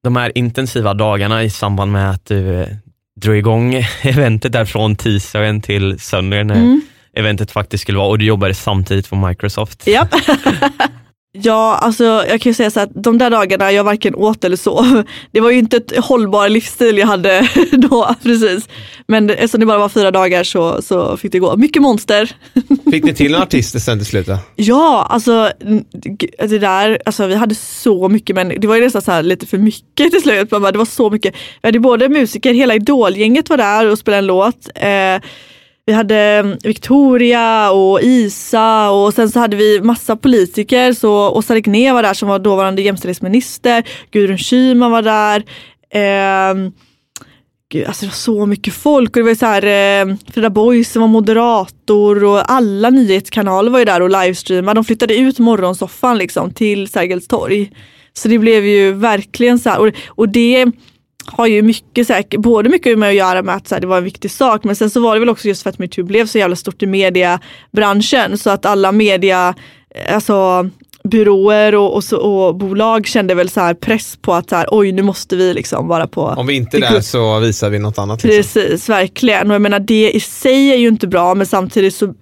[0.04, 2.68] De här intensiva dagarna i samband med att du eh,
[3.22, 6.82] drog igång eventet där från tisdagen till söndagen när mm.
[7.14, 9.88] eventet faktiskt skulle vara och du jobbade samtidigt på Microsoft.
[9.88, 10.08] Ja.
[11.34, 14.58] Ja, alltså jag kan ju säga så att de där dagarna jag varken åt eller
[14.58, 15.04] sov.
[15.32, 18.70] Det var ju inte ett hållbar livsstil jag hade då precis.
[19.08, 21.58] Men eftersom det bara var fyra dagar så, så fick det gå.
[21.58, 22.32] Mycket monster.
[22.92, 24.28] Fick ni till en artist sen till slut?
[24.56, 25.52] Ja, alltså
[26.38, 28.62] det där, alltså vi hade så mycket människor.
[28.62, 30.50] Det var ju nästan så lite för mycket till slut.
[30.50, 31.36] det var så mycket.
[31.62, 34.70] Vi hade både musiker, hela idolgänget var där och spelade en låt.
[34.76, 35.30] Eh,
[35.86, 40.94] vi hade mm, Victoria och Isa och sen så hade vi massa politiker.
[40.94, 43.84] Så Åsa Regnér var där som var dåvarande jämställdhetsminister.
[44.12, 45.44] Gudrun Schyman var där.
[45.94, 46.72] Eh,
[47.72, 50.92] Gud, alltså det var så mycket folk och det var så här, eh, Frida Boys
[50.92, 54.78] som var moderator och alla nyhetskanaler var ju där och livestreamade.
[54.78, 57.72] De flyttade ut morgonsoffan liksom till Sergels torg.
[58.14, 60.66] Så det blev ju verkligen så här, och, och det
[61.26, 64.04] har ju mycket, säkert, både mycket med att göra med att här, det var en
[64.04, 66.38] viktig sak men sen så var det väl också just för att metoo blev så
[66.38, 69.56] jävla stort i mediebranschen så att alla media,
[70.10, 70.70] alltså
[71.04, 74.92] byråer och, och, så, och, bolag kände väl så press på att så här, oj
[74.92, 76.22] nu måste vi liksom vara på.
[76.22, 78.24] Om vi inte är där så visar vi något annat.
[78.24, 78.38] Liksom.
[78.38, 79.52] Precis, verkligen.
[79.52, 82.14] Och jag menar det i sig är ju inte bra men samtidigt så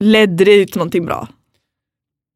[0.00, 1.28] ledde det till någonting bra.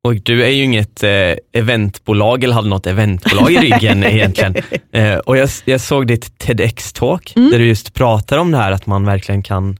[0.08, 4.54] Och du är ju inget eh, eventbolag eller hade något eventbolag i ryggen egentligen.
[4.92, 7.50] Eh, och jag, jag, såg ditt TEDx-talk mm.
[7.50, 9.78] där du just pratar om det här att man verkligen kan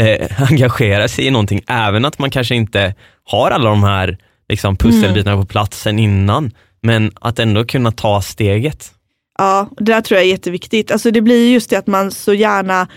[0.00, 4.76] eh, engagera sig i någonting, även att man kanske inte har alla de här liksom,
[4.76, 5.46] pusselbitarna mm.
[5.46, 6.50] på platsen innan,
[6.82, 8.92] men att ändå kunna ta steget.
[9.38, 10.90] Ja, det där tror jag är jätteviktigt.
[10.90, 12.88] Alltså det blir just det att man så gärna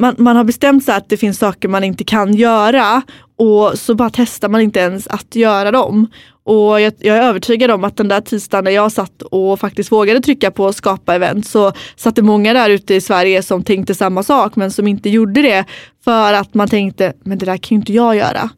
[0.00, 3.02] man, man har bestämt sig att det finns saker man inte kan göra
[3.38, 6.06] och så bara testar man inte ens att göra dem.
[6.44, 9.92] Och jag, jag, är övertygad om att den där tisdagen när jag satt och faktiskt
[9.92, 13.94] vågade trycka på skapa event så satt det många där ute i Sverige som tänkte
[13.94, 15.64] samma sak men som inte gjorde det
[16.04, 18.50] för att man tänkte, men det där kan ju inte jag göra.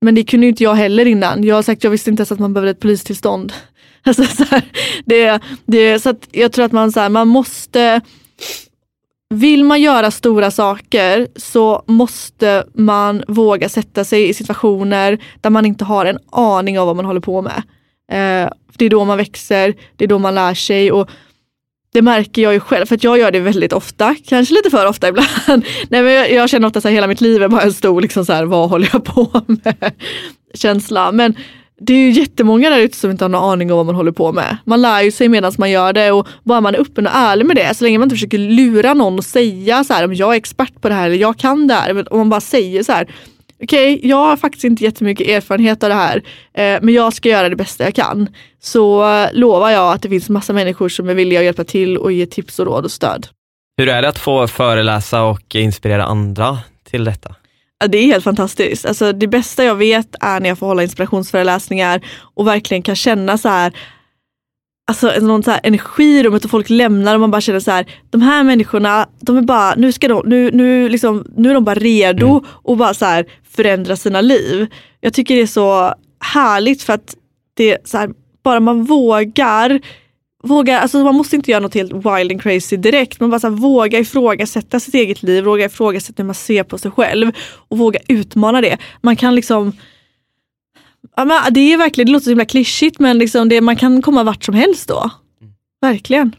[0.00, 1.44] Men det kunde inte jag heller innan.
[1.44, 3.52] Jag har sagt, jag visste inte ens att man behövde ett polistillstånd.
[4.02, 4.62] Alltså, så här,
[5.04, 8.00] det, det, så jag tror att man, så här, man måste
[9.34, 15.66] vill man göra stora saker så måste man våga sätta sig i situationer där man
[15.66, 17.62] inte har en aning om vad man håller på med.
[18.12, 21.10] Eh, det är då man växer, det är då man lär sig och
[21.92, 24.86] det märker jag ju själv, för att jag gör det väldigt ofta, kanske lite för
[24.86, 25.28] ofta ibland.
[25.88, 28.24] Nej, men jag, jag känner ofta att hela mitt liv är bara en stor, liksom
[28.24, 29.92] så här, vad håller jag på med?
[30.54, 31.12] känsla.
[31.12, 31.34] Men
[31.80, 34.12] det är ju jättemånga där ute som inte har någon aning om vad man håller
[34.12, 34.56] på med.
[34.64, 37.46] Man lär ju sig medan man gör det och bara man är öppen och ärlig
[37.46, 40.32] med det, så länge man inte försöker lura någon och säga så här, om jag
[40.32, 42.12] är expert på det här eller jag kan det här.
[42.12, 43.08] Om man bara säger så här,
[43.62, 46.16] okej, okay, jag har faktiskt inte jättemycket erfarenhet av det här,
[46.54, 48.28] eh, men jag ska göra det bästa jag kan.
[48.62, 51.96] Så eh, lovar jag att det finns massa människor som är villiga att hjälpa till
[51.96, 53.26] och ge tips och råd och stöd.
[53.76, 56.58] Hur är det att få föreläsa och inspirera andra
[56.90, 57.34] till detta?
[57.86, 58.86] Det är helt fantastiskt.
[58.86, 62.00] Alltså, det bästa jag vet är när jag får hålla inspirationsföreläsningar
[62.34, 63.72] och verkligen kan känna så här
[64.88, 67.70] alltså någon så här energi i rummet och folk lämnar och man bara känner så
[67.70, 71.54] här, de här människorna, de är bara, nu, ska de, nu, nu, liksom, nu är
[71.54, 72.44] de bara redo mm.
[72.48, 74.66] och bara så här, förändra sina liv.
[75.00, 77.16] Jag tycker det är så härligt för att
[77.54, 78.10] det så här,
[78.44, 79.80] bara man vågar
[80.48, 83.48] våga, alltså man måste inte göra något helt wild and crazy direkt, men bara så
[83.48, 87.32] här, våga ifrågasätta sitt eget liv, våga ifrågasätta hur man ser på sig själv
[87.68, 88.78] och våga utmana det.
[89.00, 89.72] Man kan liksom
[91.16, 94.02] Ja, men det är verkligen, det låter så himla klyschigt men liksom det, man kan
[94.02, 95.10] komma vart som helst då.
[95.80, 96.36] Verkligen.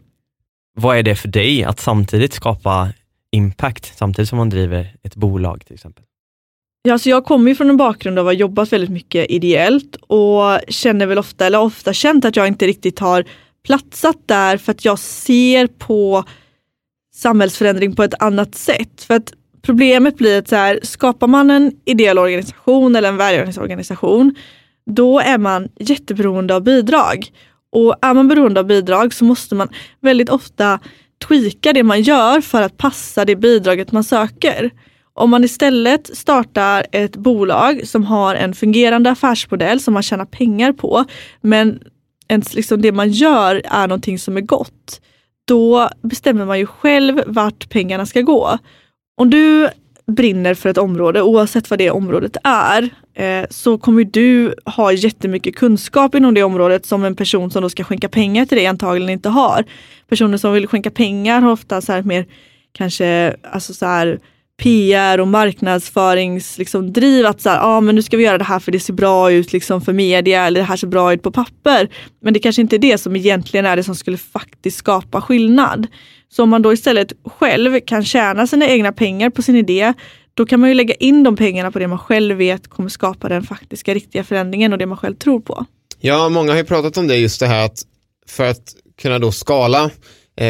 [0.76, 2.89] Vad är det för dig att samtidigt skapa
[3.32, 6.03] impact samtidigt som man driver ett bolag till exempel?
[6.82, 9.95] Ja, så jag kommer ju från en bakgrund av att ha jobbat väldigt mycket ideellt
[9.95, 13.26] och känner väl ofta, eller ofta känt att jag inte riktigt har
[13.70, 16.24] platsat där för att jag ser på
[17.13, 19.03] samhällsförändring på ett annat sätt.
[19.03, 24.36] För att problemet blir att så här, skapar man en ideell organisation eller en välgörenhetsorganisation,
[24.86, 27.28] då är man jätteberoende av bidrag.
[27.72, 29.70] Och är man beroende av bidrag så måste man
[30.01, 30.80] väldigt ofta
[31.28, 34.70] tweaka det man gör för att passa det bidraget man söker.
[35.13, 40.72] Om man istället startar ett bolag som har en fungerande affärsmodell som man tjänar pengar
[40.72, 41.05] på,
[41.41, 41.80] men
[42.30, 45.01] ens, liksom det man gör är någonting som är gott,
[45.47, 48.57] då bestämmer man ju själv vart pengarna ska gå.
[49.17, 49.69] Om du
[50.07, 55.55] brinner för ett område, oavsett vad det området är, eh, så kommer du ha jättemycket
[55.55, 59.09] kunskap inom det området som en person som då ska skänka pengar till dig antagligen
[59.09, 59.63] inte har.
[60.09, 62.25] Personer som vill skänka pengar har ofta så här mer
[62.71, 64.19] kanske alltså så här,
[64.60, 66.60] PR och marknadsföringsdriv.
[66.60, 68.80] Liksom, driv, att så här, ah, men nu ska vi göra det här för det
[68.80, 71.89] ser bra ut liksom, för media eller det här ser bra ut på papper.
[72.22, 75.88] Men det kanske inte är det som egentligen är det som skulle faktiskt skapa skillnad.
[76.30, 79.93] Så om man då istället själv kan tjäna sina egna pengar på sin idé,
[80.34, 83.30] då kan man ju lägga in de pengarna på det man själv vet kommer skapa
[83.30, 85.66] den faktiska riktiga förändringen och det man själv tror på.
[85.99, 87.80] Ja, många har ju pratat om det just det här att
[88.28, 89.91] för att kunna då skala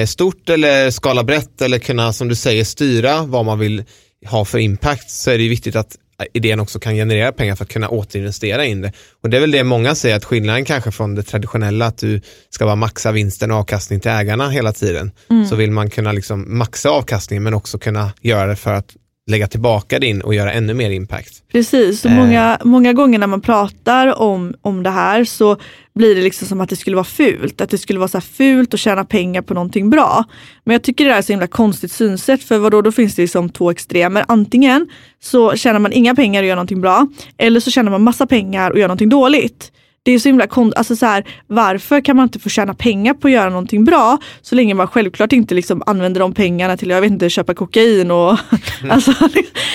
[0.08, 3.84] stort eller skala brett eller kunna som du säger styra vad man vill
[4.26, 5.96] ha för impact så är det viktigt att
[6.34, 8.92] idén också kan generera pengar för att kunna återinvestera in det.
[9.24, 12.22] Och det är väl det många säger att skillnaden kanske från det traditionella att du
[12.50, 15.12] ska bara maxa vinsten och avkastning till ägarna hela tiden.
[15.30, 15.48] Mm.
[15.48, 18.96] Så vill man kunna liksom maxa avkastningen men också kunna göra det för att
[19.30, 21.44] lägga tillbaka din och göra ännu mer impact.
[21.52, 22.16] Precis, så eh.
[22.16, 25.58] många, många gånger när man pratar om, om det här så
[25.96, 27.62] blir det liksom som att det skulle vara fult.
[27.62, 30.24] Att det skulle vara så fult att tjäna pengar på någonting bra.
[30.64, 33.50] Men jag tycker det är så himla konstigt synsätt för vadå, då finns det liksom
[33.50, 34.26] två extremer.
[34.28, 34.90] Antingen
[35.22, 37.08] så tjänar man inga pengar och gör någonting bra
[37.38, 39.72] eller så tjänar man massa pengar och gör någonting dåligt.
[40.04, 43.14] Det är så himla konstigt, alltså så här, varför kan man inte få tjäna pengar
[43.14, 46.90] på att göra någonting bra så länge man självklart inte liksom använder de pengarna till,
[46.90, 48.38] jag vet inte, köpa kokain och
[48.90, 49.14] alltså,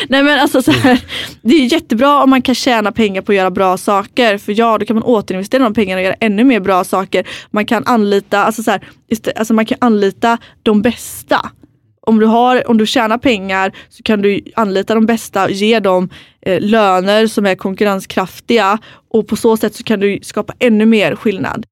[0.09, 1.01] nej men alltså så här,
[1.43, 4.39] Det är jättebra om man kan tjäna pengar på att göra bra saker.
[4.39, 7.27] För ja, då kan man återinvestera de pengarna och göra ännu mer bra saker.
[7.51, 8.81] Man kan anlita, alltså så här,
[9.37, 11.51] alltså man kan anlita de bästa
[12.07, 16.09] om du, har, om du tjänar pengar så kan du anlita de bästa, ge dem
[16.41, 18.79] eh, löner som är konkurrenskraftiga
[19.11, 21.67] och på så sätt så kan du skapa ännu mer skillnad.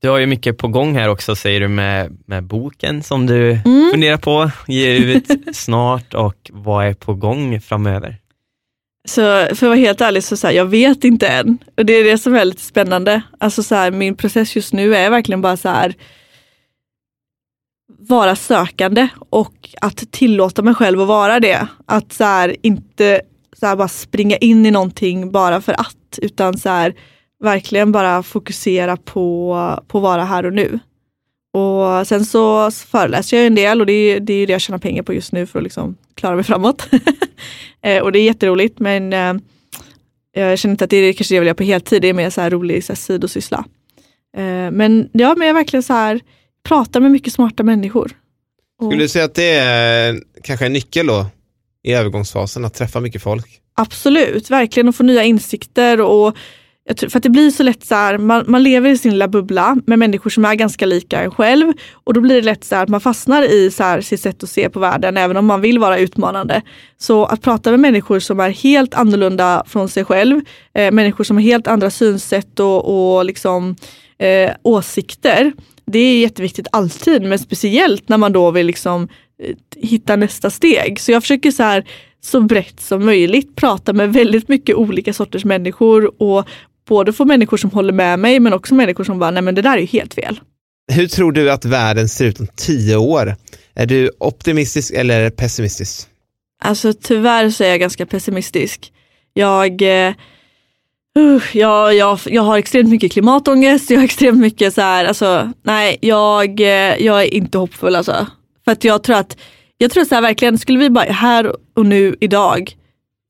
[0.00, 3.50] Du har ju mycket på gång här också säger du med, med boken som du
[3.50, 3.90] mm.
[3.90, 5.26] funderar på, ge ut
[5.56, 8.16] snart och vad är på gång framöver?
[9.08, 11.58] Så för att vara helt ärlig så, så här, jag vet inte än.
[11.76, 13.22] Och det är det som är lite spännande.
[13.38, 15.94] Alltså så här, min process just nu är verkligen bara så här,
[17.98, 21.68] vara sökande och att tillåta mig själv att vara det.
[21.86, 23.20] Att så här, inte
[23.56, 26.94] så här, bara springa in i någonting bara för att, utan så här,
[27.42, 29.54] verkligen bara fokusera på,
[29.88, 30.78] på att vara här och nu.
[31.52, 34.78] Och sen så föreläser jag en del och det är, det är det jag tjänar
[34.78, 36.88] pengar på just nu för att liksom klara mig framåt.
[37.82, 39.34] Eh, och det är jätteroligt men eh,
[40.32, 42.12] jag känner inte att det är kanske det jag vill göra på heltid, det är
[42.12, 43.64] mer så här rolig så här, sidosyssla.
[44.36, 46.20] Eh, men ja, men jag är verkligen så här,
[46.62, 48.12] pratar med mycket smarta människor.
[48.82, 51.26] Skulle du säga att det är kanske en nyckel då
[51.82, 53.60] i övergångsfasen, att träffa mycket folk?
[53.74, 56.36] Absolut, verkligen att få nya insikter och
[56.96, 59.76] för att det blir så lätt så här, man, man lever i sin lilla bubbla
[59.86, 62.82] med människor som är ganska lika en själv och då blir det lätt så här
[62.82, 65.60] att man fastnar i så här, sitt sätt att se på världen även om man
[65.60, 66.62] vill vara utmanande.
[66.98, 70.40] Så att prata med människor som är helt annorlunda från sig själv,
[70.74, 73.76] eh, människor som har helt andra synsätt och, och liksom,
[74.18, 75.52] eh, åsikter
[75.88, 79.08] det är jätteviktigt alltid, men speciellt när man då vill liksom
[79.42, 81.00] eh, hitta nästa steg.
[81.00, 81.84] Så jag försöker så här
[82.20, 86.48] så brett som möjligt prata med väldigt mycket olika sorters människor och
[86.88, 89.62] både få människor som håller med mig men också människor som bara, nej men det
[89.62, 90.40] där är ju helt fel.
[90.92, 93.36] Hur tror du att världen ser ut om tio år?
[93.74, 96.08] Är du optimistisk eller pessimistisk?
[96.64, 98.92] Alltså tyvärr så är jag ganska pessimistisk.
[99.32, 100.14] Jag eh,
[101.18, 105.52] Uh, jag, jag, jag har extremt mycket klimatångest, jag har extremt mycket så här, alltså
[105.62, 108.26] nej, jag, eh, jag är inte hoppfull alltså.
[108.64, 109.36] För att jag tror att,
[109.78, 112.74] jag tror så här verkligen, skulle vi bara här och nu idag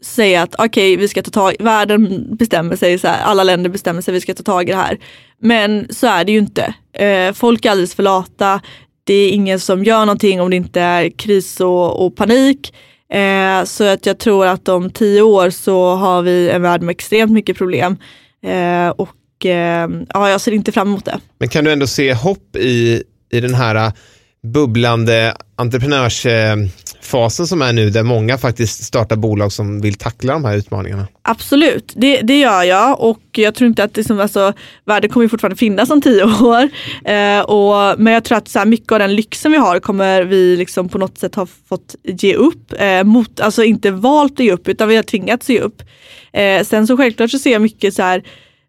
[0.04, 3.70] säga att okej, okay, vi ska ta tag, världen bestämmer sig, så här, alla länder
[3.70, 4.98] bestämmer sig, vi ska ta tag i det här.
[5.40, 6.74] Men så är det ju inte.
[6.92, 8.60] Eh, folk är alldeles för lata.
[9.04, 12.74] Det är ingen som gör någonting om det inte är kris och, och panik.
[13.12, 16.92] Eh, så att jag tror att om tio år så har vi en värld med
[16.92, 17.96] extremt mycket problem.
[18.42, 21.20] Eh, och eh, ja, jag ser inte fram emot det.
[21.38, 23.02] Men kan du ändå se hopp i,
[23.32, 23.92] i den här eh,
[24.42, 26.26] bubblande entreprenörs...
[26.26, 26.56] Eh,
[27.08, 31.06] startfasen som är nu där många faktiskt startar bolag som vill tackla de här utmaningarna?
[31.22, 34.52] Absolut, det, det gör jag och jag tror inte att det som, alltså,
[34.84, 36.68] världen kommer fortfarande finnas om tio år.
[37.04, 40.22] Eh, och, men jag tror att så här, mycket av den lyxen vi har kommer
[40.22, 42.72] vi liksom på något sätt ha fått ge upp.
[42.78, 45.82] Eh, mot, alltså inte valt att ge upp utan vi har tvingats ge upp.
[46.32, 48.22] Eh, sen så självklart så ser jag mycket så här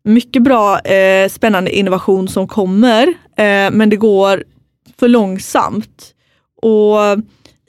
[0.03, 4.43] mycket bra eh, spännande innovation som kommer eh, men det går
[4.99, 6.13] för långsamt.
[6.61, 6.97] Och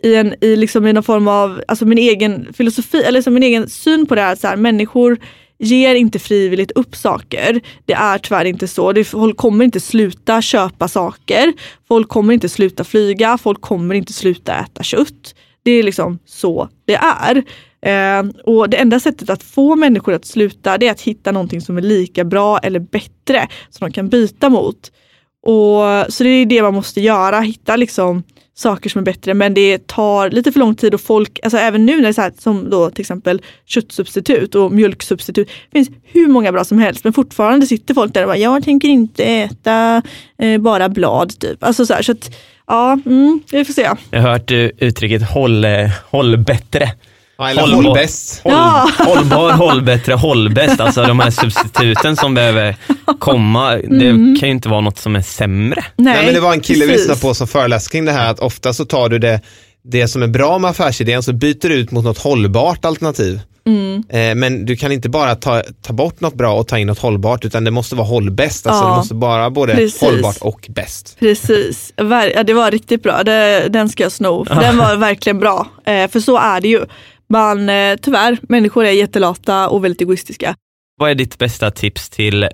[0.02, 3.42] i, en, i, liksom i någon form av, alltså min egen filosofi, eller liksom min
[3.42, 5.18] egen syn på det här, så här, människor
[5.58, 7.60] ger inte frivilligt upp saker.
[7.86, 8.92] Det är tyvärr inte så.
[8.92, 11.52] Det, folk kommer inte sluta köpa saker.
[11.88, 13.38] Folk kommer inte sluta flyga.
[13.38, 15.34] Folk kommer inte sluta äta kött.
[15.62, 17.42] Det är liksom så det är.
[17.82, 21.60] Eh, och det enda sättet att få människor att sluta det är att hitta någonting
[21.60, 24.92] som är lika bra eller bättre som de kan byta mot.
[25.42, 28.22] Och, så det är det man måste göra, hitta liksom
[28.60, 31.86] saker som är bättre men det tar lite för lång tid och folk, alltså även
[31.86, 35.90] nu när det är så här, som då till exempel köttsubstitut och mjölksubstitut, det finns
[36.04, 39.24] hur många bra som helst men fortfarande sitter folk där och bara jag tänker inte
[39.24, 40.02] äta
[40.38, 41.64] eh, bara blad typ.
[41.64, 42.36] Alltså så här, så att,
[42.66, 43.90] ja, mm, vi får se.
[44.10, 46.92] Jag har hört eh, uttrycket håll, eh, håll bättre
[47.48, 47.98] eller håll,
[48.44, 48.90] ja.
[48.98, 50.80] Hållbar, håll bättre, håll bäst.
[50.80, 52.76] Alltså de här substituten som behöver
[53.18, 54.36] komma, det mm.
[54.40, 55.84] kan ju inte vara något som är sämre.
[55.96, 58.30] Nej, Nej men det var en kille vi lyssnade på som föreläste kring det här,
[58.30, 59.40] att ofta så tar du det,
[59.84, 63.40] det som är bra med affärsidén, så byter du ut mot något hållbart alternativ.
[63.66, 64.02] Mm.
[64.08, 66.98] Eh, men du kan inte bara ta, ta bort något bra och ta in något
[66.98, 68.66] hållbart utan det måste vara hållbäst.
[68.66, 70.00] Alltså ja, det måste vara både precis.
[70.00, 71.16] hållbart och bäst.
[71.18, 73.22] Precis, ja, det var riktigt bra.
[73.22, 74.44] Det, den ska jag sno.
[74.44, 75.66] Den var verkligen bra.
[75.84, 76.86] Eh, för så är det ju.
[77.30, 80.54] Man, eh, tyvärr, människor är jättelata och väldigt egoistiska.
[80.96, 82.48] Vad är ditt bästa tips till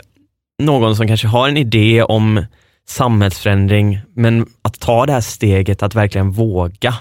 [0.63, 2.45] någon som kanske har en idé om
[2.89, 6.95] samhällsförändring, men att ta det här steget att verkligen våga?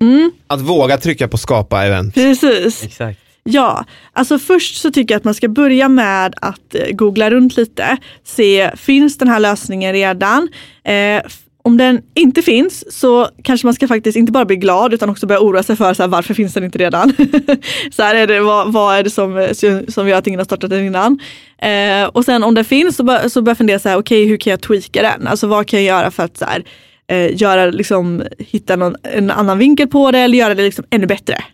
[0.00, 0.32] Mm.
[0.46, 2.14] Att våga trycka på skapa event.
[2.14, 2.84] Precis.
[2.84, 3.20] Exakt.
[3.42, 7.56] Ja, alltså först så tycker jag att man ska börja med att eh, googla runt
[7.56, 7.96] lite.
[8.24, 10.48] Se, finns den här lösningen redan?
[10.84, 11.22] Eh,
[11.66, 15.26] om den inte finns så kanske man ska faktiskt inte bara bli glad utan också
[15.26, 17.12] börja oroa sig för så här, varför finns den inte redan?
[17.92, 19.48] så här är det, vad, vad, är det som,
[19.88, 21.18] som gör att ingen har startat den innan?
[21.58, 24.22] Eh, och sen om den finns så, bör, så börjar jag fundera så här, okej
[24.22, 25.26] okay, hur kan jag tweaka den?
[25.26, 26.64] Alltså vad kan jag göra för att så här,
[27.06, 31.06] eh, göra, liksom, hitta någon, en annan vinkel på det eller göra det liksom ännu
[31.06, 31.44] bättre?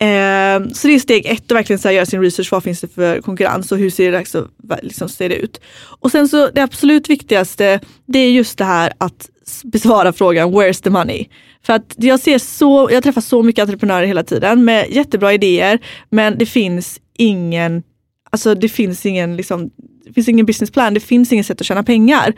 [0.00, 2.52] Eh, så det är steg ett att verkligen så här, göra sin research.
[2.52, 4.48] Vad finns det för konkurrens och hur ser det, liksom,
[4.82, 5.60] liksom, ser det ut?
[6.00, 9.30] Och sen så det absolut viktigaste det är just det här att
[9.64, 11.26] besvara frågan where's the money?
[11.66, 15.78] För att jag ser så, jag träffar så mycket entreprenörer hela tiden med jättebra idéer
[16.10, 17.82] men det finns ingen,
[18.30, 19.70] alltså det finns ingen, liksom,
[20.06, 22.34] det finns ingen businessplan, det finns inget sätt att tjäna pengar.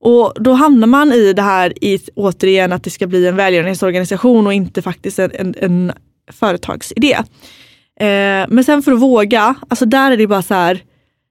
[0.00, 4.46] Och då hamnar man i det här i återigen att det ska bli en välgörenhetsorganisation
[4.46, 5.92] och inte faktiskt en, en, en
[6.32, 7.12] företagsidé.
[8.00, 10.82] Eh, men sen för att våga, alltså där är det bara så här,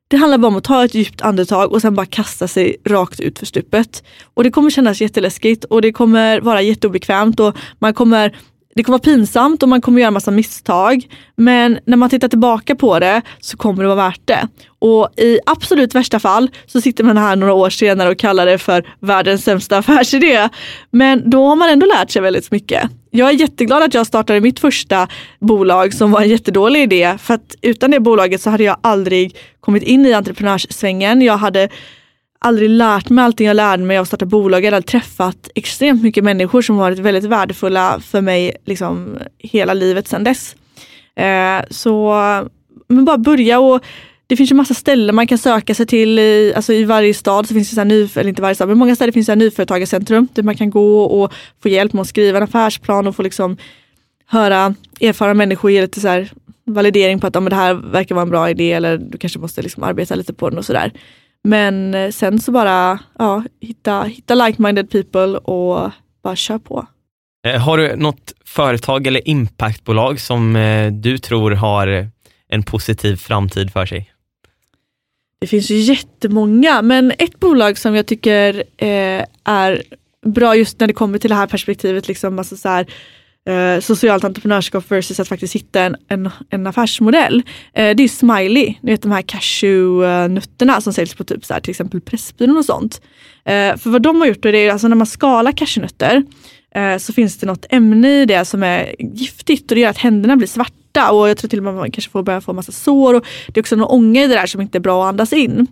[0.07, 3.19] det handlar bara om att ta ett djupt andetag och sen bara kasta sig rakt
[3.19, 4.03] ut för stupet.
[4.33, 8.37] Och det kommer kännas jätteläskigt och det kommer vara jätteobekvämt och man kommer
[8.75, 11.05] det kommer vara pinsamt och man kommer göra massa misstag.
[11.35, 14.47] Men när man tittar tillbaka på det så kommer det vara värt det.
[14.79, 18.57] Och i absolut värsta fall så sitter man här några år senare och kallar det
[18.57, 20.49] för världens sämsta affärsidé.
[20.91, 22.89] Men då har man ändå lärt sig väldigt mycket.
[23.11, 25.07] Jag är jätteglad att jag startade mitt första
[25.39, 27.17] bolag som var en jättedålig idé.
[27.21, 31.21] För att utan det bolaget så hade jag aldrig kommit in i entreprenörssvängen.
[31.21, 31.69] Jag hade
[32.43, 34.65] aldrig lärt mig allting jag lärde mig av att starta bolag.
[34.65, 40.07] Jag hade träffat extremt mycket människor som varit väldigt värdefulla för mig liksom, hela livet
[40.07, 40.55] sedan dess.
[41.15, 42.13] Eh, så
[42.87, 43.83] men bara börja och
[44.27, 46.19] det finns ju massa ställen man kan söka sig till.
[46.19, 48.77] I, alltså I varje stad så finns det, så ny, eller inte varje stad, men
[48.77, 51.33] många städer finns det nyföretagarcentrum där man kan gå och
[51.63, 53.57] få hjälp med att skriva en affärsplan och få liksom
[54.27, 56.31] höra erfarna människor ge lite så här
[56.65, 59.61] validering på att om det här verkar vara en bra idé eller du kanske måste
[59.61, 60.91] liksom arbeta lite på den och sådär.
[61.43, 65.91] Men eh, sen så bara ja, hitta, hitta like-minded people och
[66.23, 66.87] bara kör på.
[67.47, 72.07] Eh, har du något företag eller impactbolag som eh, du tror har
[72.47, 74.09] en positiv framtid för sig?
[75.41, 79.83] Det finns ju jättemånga, men ett bolag som jag tycker är
[80.25, 82.85] bra just när det kommer till det här perspektivet, liksom, alltså så här,
[83.49, 87.43] eh, socialt entreprenörskap versus att faktiskt hitta en, en, en affärsmodell.
[87.73, 91.61] Eh, det är Smiley, ni vet de här cashewnötterna som säljs på typ så här,
[91.61, 93.01] till exempel Pressbyrån och sånt.
[93.45, 96.23] Eh, för vad de har gjort, är det alltså när man skalar cashewnötter
[96.75, 99.97] eh, så finns det något ämne i det som är giftigt och det gör att
[99.97, 102.53] händerna blir svarta och jag tror till och med att man kanske får börja få
[102.53, 103.13] massa sår.
[103.13, 105.33] Och det är också någon ånga i det där som inte är bra att andas
[105.33, 105.67] in.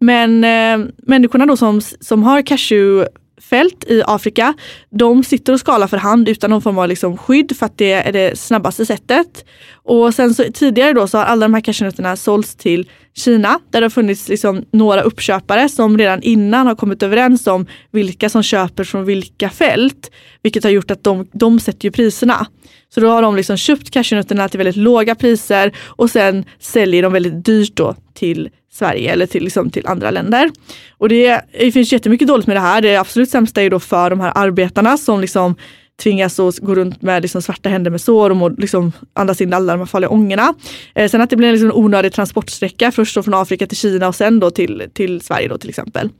[0.00, 3.08] Men eh, människorna då som, som har cashew
[3.50, 4.54] fält i Afrika.
[4.90, 7.92] De sitter och skalar för hand utan någon form av liksom skydd för att det
[7.92, 9.44] är det snabbaste sättet.
[9.72, 13.80] Och sen så, tidigare då så har alla de här cashewnötterna sålts till Kina där
[13.80, 18.42] det har funnits liksom några uppköpare som redan innan har kommit överens om vilka som
[18.42, 20.10] köper från vilka fält.
[20.42, 22.46] Vilket har gjort att de, de sätter ju priserna.
[22.94, 27.12] Så då har de liksom köpt cashewnötterna till väldigt låga priser och sen säljer de
[27.12, 30.50] väldigt dyrt då till Sverige eller till, liksom, till andra länder.
[30.98, 32.80] Och det, det finns jättemycket dåligt med det här.
[32.80, 35.54] Det absolut sämsta är då för de här arbetarna som liksom
[36.02, 39.52] tvingas att gå runt med liksom svarta händer med sår och må, liksom andas in
[39.52, 40.54] alla de här farliga ångorna.
[40.94, 44.08] Eh, sen att det blir liksom en onödig transportsträcka, först då från Afrika till Kina
[44.08, 46.10] och sen då till, till Sverige då till exempel.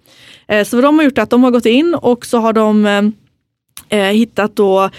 [0.49, 2.53] Eh, så vad de har gjort är att de har gått in och så har
[2.53, 4.91] de eh, eh hittat då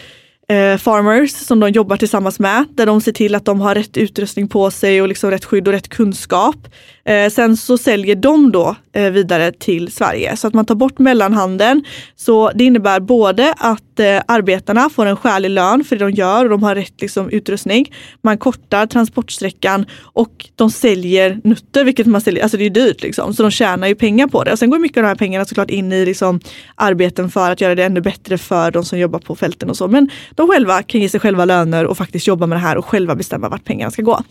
[0.47, 2.65] eh, farmers som de jobbar tillsammans med.
[2.71, 5.67] Där de ser till att de har rätt utrustning på sig och liksom rätt skydd
[5.67, 6.67] och rätt kunskap.
[7.07, 10.99] Eh, sen så säljer de då eh, vidare till Sverige så att man tar bort
[10.99, 11.83] mellanhanden.
[12.15, 16.43] Så det innebär både att eh, arbetarna får en skälig lön för det de gör
[16.43, 17.93] och de har rätt liksom, utrustning.
[18.21, 23.33] Man kortar transportsträckan och de säljer nötter, vilket man säljer, alltså det är dyrt liksom.
[23.33, 24.51] Så de tjänar ju pengar på det.
[24.51, 26.39] Och sen går mycket av de här pengarna såklart in i liksom,
[26.75, 29.87] arbeten för att göra det ännu bättre för de som jobbar på fälten och så.
[29.87, 32.85] Men de själva kan ge sig själva löner och faktiskt jobba med det här och
[32.85, 34.23] själva bestämma vart pengarna ska gå.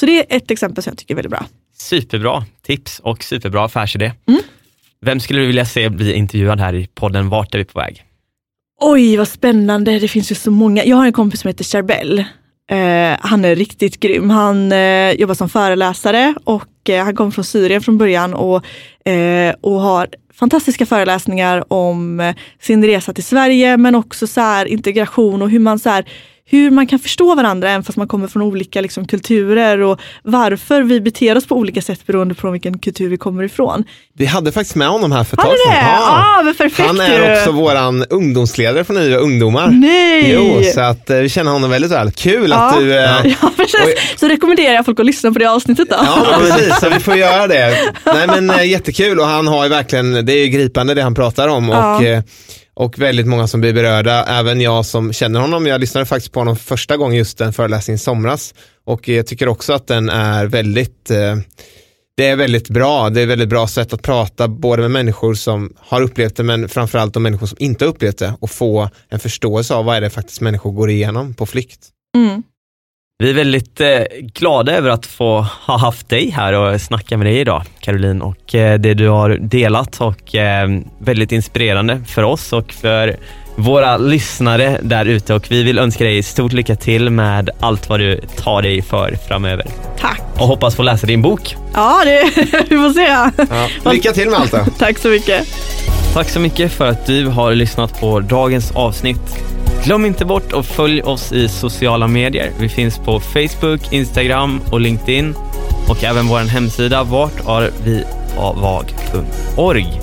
[0.00, 1.46] Så det är ett exempel som jag tycker är väldigt bra.
[1.76, 4.12] Superbra tips och superbra affärsidé.
[4.28, 4.40] Mm.
[5.00, 8.04] Vem skulle du vilja se bli intervjuad här i podden Vart är vi på väg?
[8.80, 9.98] Oj, vad spännande.
[9.98, 10.84] Det finns ju så många.
[10.84, 12.18] Jag har en kompis som heter Charbel.
[12.70, 14.30] Eh, han är riktigt grym.
[14.30, 18.64] Han eh, jobbar som föreläsare och eh, han kom från Syrien från början och,
[19.08, 25.42] eh, och har fantastiska föreläsningar om eh, sin resa till Sverige men också så integration
[25.42, 26.04] och hur man så här,
[26.50, 30.82] hur man kan förstå varandra även fast man kommer från olika liksom, kulturer och varför
[30.82, 33.84] vi beter oss på olika sätt beroende på vilken kultur vi kommer ifrån.
[34.14, 35.74] Vi hade faktiskt med honom här för ett tag sedan.
[35.76, 39.68] Ja, ah, perfekt, Han är också våran ungdomsledare för nya ungdomar.
[39.68, 40.32] Nej!
[40.32, 42.10] Jo, så att, eh, vi känner honom väldigt väl.
[42.10, 42.56] Kul ja.
[42.56, 42.96] att du...
[42.96, 43.80] Eh, ja, precis.
[43.80, 45.96] Och, så rekommenderar jag folk att lyssna på det avsnittet då.
[46.00, 46.80] Ja, precis.
[46.80, 47.92] Så vi får göra det.
[48.04, 51.48] Nej men eh, jättekul och han har ju verkligen, det är gripande det han pratar
[51.48, 51.68] om.
[51.68, 51.96] Ja.
[51.96, 52.22] Och, eh,
[52.78, 54.24] och väldigt många som blir berörda.
[54.24, 55.66] Även jag som känner honom.
[55.66, 58.54] Jag lyssnade faktiskt på honom första gången just den föreläsningen i somras
[58.84, 61.36] och jag tycker också att den är väldigt eh,
[62.16, 63.10] det är väldigt bra.
[63.10, 66.68] Det är väldigt bra sätt att prata både med människor som har upplevt det men
[66.68, 70.00] framförallt de människor som inte har upplevt det och få en förståelse av vad är
[70.00, 71.88] det faktiskt människor går igenom på flykt.
[72.16, 72.42] Mm.
[73.22, 73.88] Vi är väldigt eh,
[74.20, 78.54] glada över att få ha haft dig här och snacka med dig idag Caroline och
[78.54, 83.16] eh, det du har delat och eh, väldigt inspirerande för oss och för
[83.56, 88.00] våra lyssnare där ute och vi vill önska dig stort lycka till med allt vad
[88.00, 89.66] du tar dig för framöver.
[89.98, 90.22] Tack!
[90.34, 91.56] Och hoppas få läsa din bok.
[91.74, 92.24] Ja, det,
[92.68, 93.30] vi får se.
[93.84, 94.64] Ja, lycka till med allt då.
[94.78, 95.46] Tack så mycket.
[96.14, 99.47] Tack så mycket för att du har lyssnat på dagens avsnitt.
[99.84, 102.50] Glöm inte bort att följa oss i sociala medier.
[102.60, 105.34] Vi finns på Facebook, Instagram och LinkedIn
[105.88, 110.00] och även vår hemsida vartarvivag.org.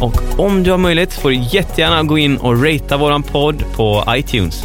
[0.00, 4.04] Och om du har möjlighet får du jättegärna gå in och ratea vår podd på
[4.08, 4.64] iTunes.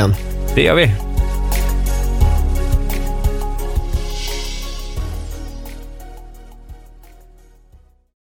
[0.00, 0.14] igen.
[0.54, 1.09] Det gör vi.